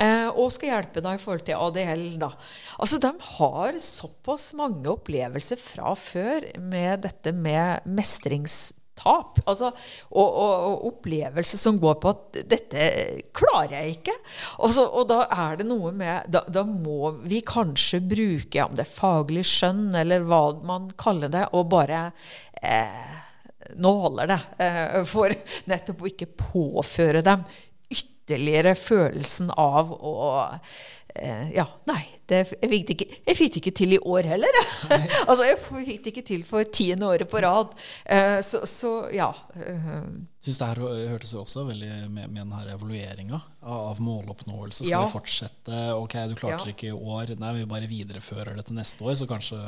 eh, 0.00 0.28
og 0.30 0.50
skal 0.54 0.72
hjelpe 0.72 1.04
deg 1.04 1.18
i 1.18 1.22
forhold 1.22 1.46
til 1.46 1.60
ADL, 1.60 2.06
da. 2.22 2.32
Altså, 2.80 3.00
de 3.02 3.12
har 3.36 3.78
såpass 3.82 4.50
mange 4.58 4.88
opplevelser 4.92 5.60
fra 5.60 5.94
før 5.98 6.50
med 6.62 7.06
dette 7.06 7.34
med 7.36 7.86
mestrings 7.86 8.74
tap. 8.98 9.40
Altså, 9.46 9.70
og, 10.10 10.26
og, 10.26 10.54
og, 10.70 10.86
opplevelse 10.90 11.58
som 11.60 11.80
går 11.82 11.98
på 12.02 12.12
at 12.14 12.40
'dette 12.50 12.86
klarer 13.36 13.76
jeg 13.78 13.98
ikke'. 13.98 14.16
Og, 14.58 14.72
så, 14.76 14.86
og 14.86 15.08
da 15.10 15.22
er 15.26 15.60
det 15.60 15.68
noe 15.68 15.92
med 15.96 16.30
da, 16.32 16.44
da, 16.48 16.64
må 16.66 17.12
vi 17.26 17.42
kanskje 17.46 18.02
bruke, 18.04 18.64
om 18.64 18.76
det 18.76 18.86
er 18.86 18.96
faglig 18.96 19.46
skjønn 19.48 19.94
eller 19.96 20.26
hva 20.26 20.42
man 20.66 20.90
kaller 20.98 21.32
det, 21.32 21.46
og 21.52 21.70
bare 21.72 22.10
eh, 22.62 23.14
Nå 23.82 23.90
holder 23.98 24.28
det. 24.30 24.36
Eh, 24.62 25.00
for 25.10 25.32
nettopp 25.66 26.04
å 26.04 26.06
ikke 26.06 26.28
påføre 26.38 27.18
dem 27.26 27.42
ytterligere 27.90 28.76
følelsen 28.78 29.50
av 29.58 29.90
å 29.90 30.12
Ja, 31.54 31.66
nei, 31.88 32.02
det, 32.26 32.40
jeg, 32.58 32.70
fikk 32.70 32.92
ikke, 32.94 33.06
jeg 33.28 33.38
fikk 33.38 33.52
det 33.54 33.60
ikke 33.60 33.72
til 33.78 33.94
i 33.94 33.98
år 34.02 34.26
heller. 34.32 34.56
altså, 35.28 35.44
jeg 35.46 35.58
fikk 35.62 36.00
det 36.02 36.12
ikke 36.12 36.24
til 36.26 36.42
for 36.46 36.66
tiende 36.74 37.06
året 37.06 37.30
på 37.30 37.42
rad. 37.44 37.74
Eh, 38.02 38.38
så, 38.46 38.64
så, 38.66 38.92
ja. 39.14 39.28
Jeg 39.54 40.48
synes 40.48 40.60
det 40.60 40.70
her 40.72 40.80
hørtes 41.12 41.34
jo 41.36 41.44
også 41.44 41.66
veldig 41.68 41.92
med, 42.10 42.26
med 42.26 42.40
denne 42.42 42.62
evalueringa 42.74 43.40
av 43.62 44.02
måloppnåelse. 44.02 44.82
Skal 44.82 44.92
ja. 44.96 45.04
vi 45.04 45.14
fortsette? 45.14 45.82
Ok, 45.94 46.18
du 46.32 46.34
klarte 46.38 46.64
det 46.64 46.74
ja. 46.74 46.78
ikke 46.78 46.90
i 46.90 46.96
år. 46.96 47.36
Nei, 47.38 47.52
vi 47.60 47.68
bare 47.76 47.90
viderefører 47.90 48.58
det 48.58 48.66
til 48.68 48.80
neste 48.80 49.06
år, 49.06 49.14
så 49.20 49.30
kanskje 49.30 49.60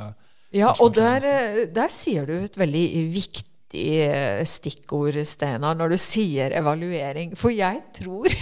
Ja, 0.57 0.73
og 0.83 0.97
der, 0.99 1.23
eh, 1.29 1.63
der 1.71 1.93
sier 1.93 2.27
du 2.27 2.41
et 2.41 2.59
veldig 2.59 2.87
viktig 3.15 3.99
eh, 4.09 4.43
stikkord, 4.49 5.21
Steinar, 5.29 5.79
når 5.79 5.95
du 5.95 6.01
sier 6.03 6.59
evaluering. 6.59 7.39
For 7.39 7.55
jeg 7.55 7.85
tror 8.01 8.35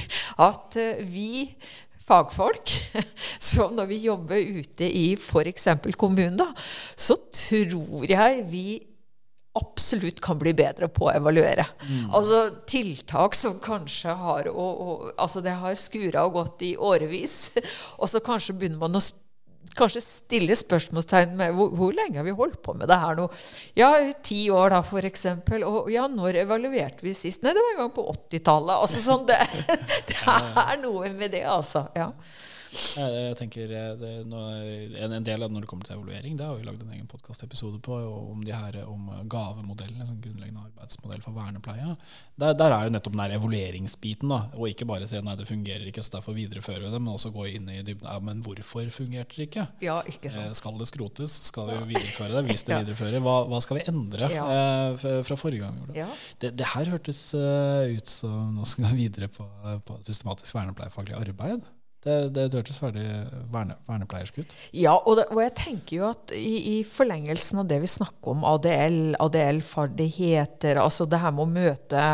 at 0.49 0.81
vi 1.05 1.51
fagfolk. 2.07 2.73
Så 3.51 3.71
når 3.75 3.91
vi 3.91 4.03
jobber 4.07 4.37
ute 4.61 4.89
i 4.89 5.07
f.eks. 5.19 5.69
kommunen, 5.99 6.39
da, 6.39 6.51
så 6.97 7.19
tror 7.35 8.07
jeg 8.09 8.45
vi 8.51 8.67
absolutt 9.57 10.21
kan 10.21 10.39
bli 10.41 10.53
bedre 10.57 10.89
på 10.93 11.07
å 11.09 11.15
evaluere. 11.15 11.65
Mm. 11.87 12.11
Altså 12.15 12.41
tiltak 12.69 13.37
som 13.39 13.57
kanskje 13.63 14.13
har 14.19 14.51
å, 14.53 14.67
å, 14.67 14.97
Altså 15.17 15.41
det 15.45 15.55
har 15.57 15.79
skura 15.81 16.27
og 16.29 16.37
gått 16.37 16.67
i 16.69 16.75
årevis. 16.77 17.55
Og 18.01 18.11
så 18.13 18.21
kanskje 18.25 18.57
begynner 18.59 18.83
man 18.85 19.01
å 19.01 19.05
kanskje 19.77 20.03
stille 20.05 20.57
spørsmålstegn 20.57 21.37
med 21.39 21.55
hvor, 21.57 21.73
hvor, 21.77 21.95
lenge 21.97 22.21
har 22.21 22.27
vi 22.27 22.35
holdt 22.37 22.61
på 22.65 22.75
med 22.79 22.91
det 22.91 22.99
her 23.03 23.19
nå? 23.19 23.27
Ja, 23.79 23.91
ti 24.25 24.47
år 24.53 24.75
da, 24.77 24.83
for 24.87 25.09
eksempel. 25.09 25.65
Og 25.67 25.91
ja, 25.93 26.07
når 26.11 26.43
evaluerte 26.45 27.07
vi 27.07 27.15
sist? 27.17 27.43
Nei, 27.45 27.55
det 27.57 27.65
var 27.65 27.75
en 27.75 27.83
gang 27.85 27.95
på 27.97 28.07
80-tallet. 28.15 28.75
Altså 28.77 29.05
sånn, 29.05 29.27
det, 29.29 29.41
det, 30.11 30.21
er 30.27 30.77
noe 30.83 31.13
med 31.17 31.35
det, 31.35 31.45
altså. 31.51 31.87
ja. 31.97 32.11
Jeg 32.97 33.37
tenker 33.39 33.71
eh, 33.73 33.93
det, 34.01 34.13
en, 34.25 35.13
en, 35.13 35.25
del 35.25 35.43
av 35.43 35.49
det 35.49 35.55
når 35.55 35.65
det 35.65 35.71
kommer 35.71 35.89
til 35.89 35.97
evaluering, 35.97 36.37
det 36.39 36.47
har 36.47 36.57
vi 36.59 36.67
lagd 36.67 36.83
en 36.83 36.95
egen 36.97 37.09
podkastepisode 37.11 37.81
på 37.85 37.97
om 37.97 38.43
de 38.45 38.55
her, 38.55 38.79
om 38.89 39.09
gavemodellen, 39.31 40.01
en 40.01 40.09
sånn 40.11 40.23
grunnleggende 40.25 40.65
arbeidsmodell 40.67 41.23
for 41.25 41.37
vernepleie. 41.37 41.95
Der, 42.37 42.57
der, 42.59 42.75
er 42.75 42.89
jo 42.89 42.95
nettopp 42.95 43.17
den 43.17 43.23
der 43.23 43.37
evalueringsbiten, 43.39 44.33
da, 44.33 44.41
og 44.57 44.71
ikke 44.71 44.89
bare 44.89 45.09
si 45.09 45.21
nei, 45.25 45.37
det 45.39 45.49
fungerer 45.49 45.87
ikke, 45.91 46.05
så 46.05 46.19
derfor 46.19 46.37
viderefører 46.37 46.85
vi 46.87 46.93
det, 46.93 47.03
men 47.03 47.15
også 47.15 47.33
gå 47.35 47.49
inn 47.53 47.71
i 47.73 47.79
dybden. 47.81 48.09
Ja, 48.11 48.19
men 48.25 48.43
hvorfor 48.47 48.91
fungerte 48.95 49.39
det 49.39 49.49
ikke? 49.51 49.69
Ja, 49.85 50.01
ikke 50.09 50.33
sant. 50.33 50.51
Eh, 50.51 50.59
skal 50.59 50.81
det 50.81 50.91
skrotes? 50.91 51.39
Skal 51.51 51.71
vi 51.73 51.95
videreføre 51.95 52.35
det? 52.35 52.45
Hvis 52.51 52.67
det 52.69 52.77
viderefører, 52.83 53.23
hva, 53.25 53.39
hva, 53.51 53.63
skal 53.65 53.81
vi 53.81 53.87
endre 53.93 54.31
ja. 54.33 54.49
eh, 54.57 55.07
fra 55.27 55.39
forrige 55.39 55.65
gang 55.65 55.77
vi 55.77 55.85
gjorde 55.85 55.95
det? 55.95 56.03
Ja. 56.03 56.11
det? 56.45 56.53
Det, 56.61 56.69
her 56.75 56.93
hørtes 56.97 57.23
ut 57.37 58.11
som 58.11 58.57
noe 58.57 58.69
som 58.69 58.85
går 58.87 58.99
videre 58.99 59.31
på, 59.33 59.47
på 59.87 59.99
systematisk 60.07 60.57
vernepleiefaglig 60.59 61.17
arbeid. 61.19 61.65
Det, 62.07 62.17
det, 62.37 62.45
hørtes 62.55 62.79
veldig 62.79 63.07
verne, 63.51 63.75
vernepleiersk 63.89 64.37
ut. 64.39 64.53
Ja, 64.77 64.95
og, 64.95 65.17
det, 65.19 65.25
og, 65.33 65.41
jeg 65.43 65.55
tenker 65.59 65.97
jo 65.97 66.05
at 66.13 66.35
i, 66.39 66.55
i, 66.71 66.77
forlengelsen 66.87 67.65
av 67.65 67.67
det 67.71 67.81
vi 67.83 67.91
snakker 67.91 68.37
om, 68.37 68.45
ADL, 68.47 69.17
ADL-ferdigheter, 69.25 70.79
altså 70.79 71.09
det 71.11 71.19
her 71.25 71.35
med 71.35 71.47
å 71.47 71.55
møte 71.57 72.05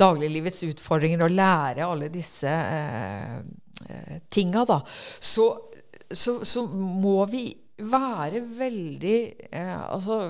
dagliglivets 0.00 0.64
utfordringer 0.66 1.22
og 1.26 1.34
lære 1.36 1.86
alle 1.86 2.10
disse 2.10 2.50
eh, 2.50 3.38
eh, 3.86 4.20
tinga, 4.32 4.64
da, 4.66 4.80
så, 5.22 5.46
så, 6.10 6.40
så, 6.42 6.66
må 6.66 7.22
vi 7.30 7.46
være 7.80 8.42
veldig 8.58 9.18
eh, 9.46 9.74
altså, 9.78 10.22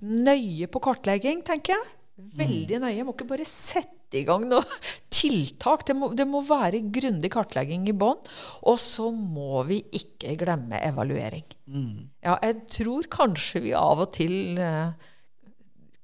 nøye 0.00 0.70
på 0.72 0.82
kartlegging, 0.88 1.44
tenker 1.46 1.76
jeg. 1.76 1.96
Veldig 2.40 2.78
mm. 2.78 2.84
nøye. 2.86 2.96
Jeg 2.96 3.08
må 3.08 3.14
ikke 3.16 3.28
bare 3.30 3.48
sette 3.48 3.99
sette 4.10 4.18
i 4.18 4.26
gang 4.26 4.48
noe 4.48 4.64
tiltak. 5.10 5.86
Det 5.86 5.94
må, 5.94 6.12
det 6.14 6.26
må 6.26 6.42
være 6.42 6.82
grundig 6.90 7.30
kartlegging 7.32 7.88
i 7.88 7.92
bånn. 7.94 8.18
Og 8.66 8.78
så 8.78 9.10
må 9.10 9.62
vi 9.64 9.82
ikke 9.92 10.36
glemme 10.36 10.80
evaluering. 10.82 11.44
Mm. 11.66 12.10
Ja, 12.22 12.38
jeg 12.42 12.66
tror 12.70 13.06
kanskje 13.10 13.60
vi 13.60 13.72
av 13.74 14.00
og 14.00 14.12
til 14.12 14.58
eh, 14.58 14.92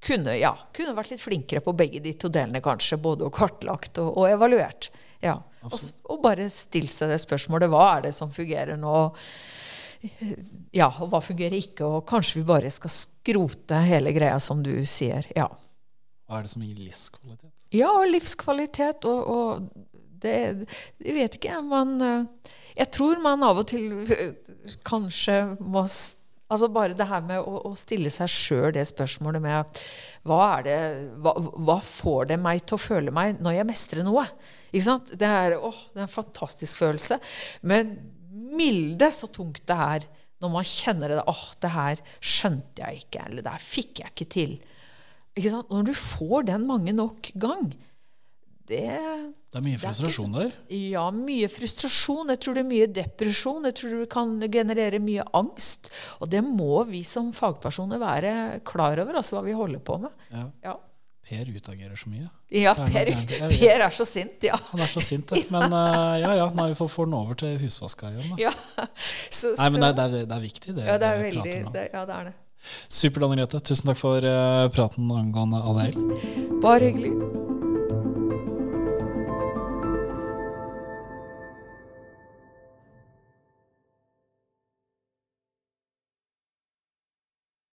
kunne, 0.06 0.36
ja, 0.38 0.54
kunne 0.72 0.94
vært 0.94 1.10
litt 1.10 1.22
flinkere 1.24 1.60
på 1.60 1.74
begge 1.74 2.00
de 2.00 2.14
to 2.14 2.28
delene, 2.28 2.62
kanskje. 2.62 2.98
Både 2.98 3.26
og 3.26 3.34
kartlagt 3.34 3.98
og, 3.98 4.12
og 4.16 4.30
evaluert. 4.30 4.90
Ja. 5.24 5.40
Og, 5.66 5.78
og 6.06 6.22
bare 6.22 6.48
stille 6.52 6.92
seg 6.92 7.10
det 7.10 7.18
spørsmålet 7.22 7.70
hva 7.72 7.86
er 7.96 8.08
det 8.08 8.14
som 8.14 8.30
fungerer 8.30 8.78
nå? 8.78 8.94
Ja, 10.76 10.86
og 11.00 11.08
hva 11.10 11.18
fungerer 11.24 11.56
ikke? 11.56 11.88
Og 11.88 12.04
kanskje 12.06 12.42
vi 12.42 12.46
bare 12.46 12.70
skal 12.70 12.92
skrote 12.92 13.80
hele 13.88 14.12
greia, 14.14 14.36
som 14.38 14.60
du 14.62 14.76
sier. 14.86 15.26
Ja. 15.34 15.48
Hva 16.28 16.38
er 16.38 16.46
det 16.46 16.52
som 16.52 16.62
gir 16.62 16.78
livskvalitet? 16.78 17.55
Ja, 17.76 17.92
og 17.92 18.10
livskvalitet 18.10 19.06
og, 19.08 19.32
og 19.36 19.96
det 20.22 20.36
Jeg 21.04 21.16
vet 21.16 21.38
ikke, 21.38 21.58
man 21.64 21.96
eh, 22.02 22.52
Jeg 22.78 22.92
tror 22.96 23.20
man 23.24 23.44
av 23.46 23.62
og 23.62 23.68
til 23.72 24.06
eh, 24.12 24.54
kanskje 24.86 25.42
må 25.60 25.86
Altså 26.46 26.68
bare 26.70 26.94
det 26.94 27.08
her 27.10 27.24
med 27.26 27.42
å, 27.42 27.56
å 27.66 27.72
stille 27.74 28.10
seg 28.12 28.30
sjøl 28.30 28.68
det 28.76 28.84
spørsmålet 28.86 29.42
med 29.42 29.80
hva 30.30 30.60
det 30.62 30.76
hva, 31.18 31.32
hva 31.42 31.80
får 31.82 32.28
det 32.30 32.36
meg 32.38 32.60
til 32.62 32.76
å 32.76 32.84
føle 32.84 33.14
meg 33.14 33.40
når 33.42 33.56
jeg 33.56 33.66
mestrer 33.66 34.06
noe? 34.06 34.22
Ikke 34.70 34.86
sant? 34.86 35.10
Det 35.18 35.26
er, 35.26 35.56
åh, 35.58 35.80
det 35.90 36.04
er 36.04 36.06
en 36.06 36.12
fantastisk 36.12 36.84
følelse. 36.84 37.18
Men 37.66 37.96
milde 38.30 39.10
så 39.10 39.26
tungt 39.34 39.64
det 39.66 39.80
er 39.88 40.06
når 40.42 40.52
man 40.54 40.68
kjenner 40.70 41.16
det. 41.16 41.26
åh, 41.26 41.44
det 41.64 41.72
her 41.74 42.02
skjønte 42.20 42.84
jeg 42.84 43.02
ikke, 43.02 43.26
eller 43.26 43.42
det 43.46 43.54
her 43.56 43.66
fikk 43.66 44.02
jeg 44.04 44.14
ikke 44.14 44.30
til. 44.36 44.56
Ikke 45.36 45.52
sant? 45.52 45.68
Når 45.70 45.90
du 45.90 45.94
får 46.00 46.46
den 46.48 46.64
mange 46.68 46.94
nok 46.96 47.30
gang, 47.36 47.68
det 48.66 48.82
Det 49.52 49.60
er 49.60 49.62
mye 49.62 49.78
frustrasjon 49.78 50.32
der. 50.34 50.54
Ja, 50.74 51.04
mye 51.14 51.46
frustrasjon. 51.52 52.32
Jeg 52.34 52.40
tror 52.42 52.56
det 52.56 52.62
er 52.64 52.70
mye 52.70 52.88
depresjon. 52.90 53.68
Jeg 53.68 53.76
tror 53.78 53.92
det 54.02 54.08
kan 54.10 54.32
generere 54.52 54.98
mye 55.00 55.22
angst. 55.38 55.92
Og 56.20 56.30
det 56.32 56.42
må 56.44 56.82
vi 56.88 57.04
som 57.06 57.30
fagpersoner 57.36 58.00
være 58.02 58.32
klar 58.66 58.98
over, 59.04 59.20
altså 59.20 59.38
hva 59.38 59.44
vi 59.46 59.54
holder 59.56 59.84
på 59.86 60.00
med. 60.02 60.10
Ja. 60.32 60.48
Ja, 60.66 60.74
Per 61.26 61.48
utagerer 61.50 61.98
så 61.98 62.06
mye. 62.10 62.28
ja 62.54 62.70
er 62.70 62.86
Per, 62.86 63.08
per 63.50 63.82
er 63.88 63.90
så 63.94 64.04
sint, 64.06 64.44
ja. 64.46 64.54
Han 64.70 64.82
er 64.84 64.90
så 64.90 65.02
sint, 65.02 65.26
det. 65.32 65.48
Men 65.50 65.72
uh, 65.74 66.14
ja, 66.22 66.34
ja, 66.38 66.44
nei, 66.54 66.68
vi 66.70 66.76
får 66.78 66.90
få 66.92 67.06
den 67.08 67.16
over 67.18 67.34
til 67.38 67.56
husvaska 67.58 68.12
igjen. 68.12 68.28
Da. 68.30 68.36
ja. 68.44 68.52
Så, 69.38 69.56
Nei, 69.58 69.70
men 69.74 69.82
det, 69.82 69.88
er- 69.90 69.96
det, 69.96 70.04
er, 70.06 70.28
det 70.30 70.36
er 70.36 70.44
viktig, 70.44 70.74
det. 70.76 70.84
ja, 70.86 70.98
det 71.02 71.08
er 71.08 71.16
vi 71.18 71.24
veldig 71.26 71.42
prater 71.42 71.66
om. 71.66 71.72
det, 71.74 71.86
Ja, 71.92 72.04
det 72.06 72.14
er 72.20 72.28
det. 72.30 72.34
Supert, 72.88 73.24
Anne 73.26 73.40
Grete. 73.40 73.60
Tusen 73.60 73.90
takk 73.90 74.00
for 74.00 74.24
eh, 74.24 74.68
praten 74.74 75.10
angående 75.10 75.62
ADL. 75.62 76.00
Bare 76.62 76.90
hyggelig. 76.90 77.55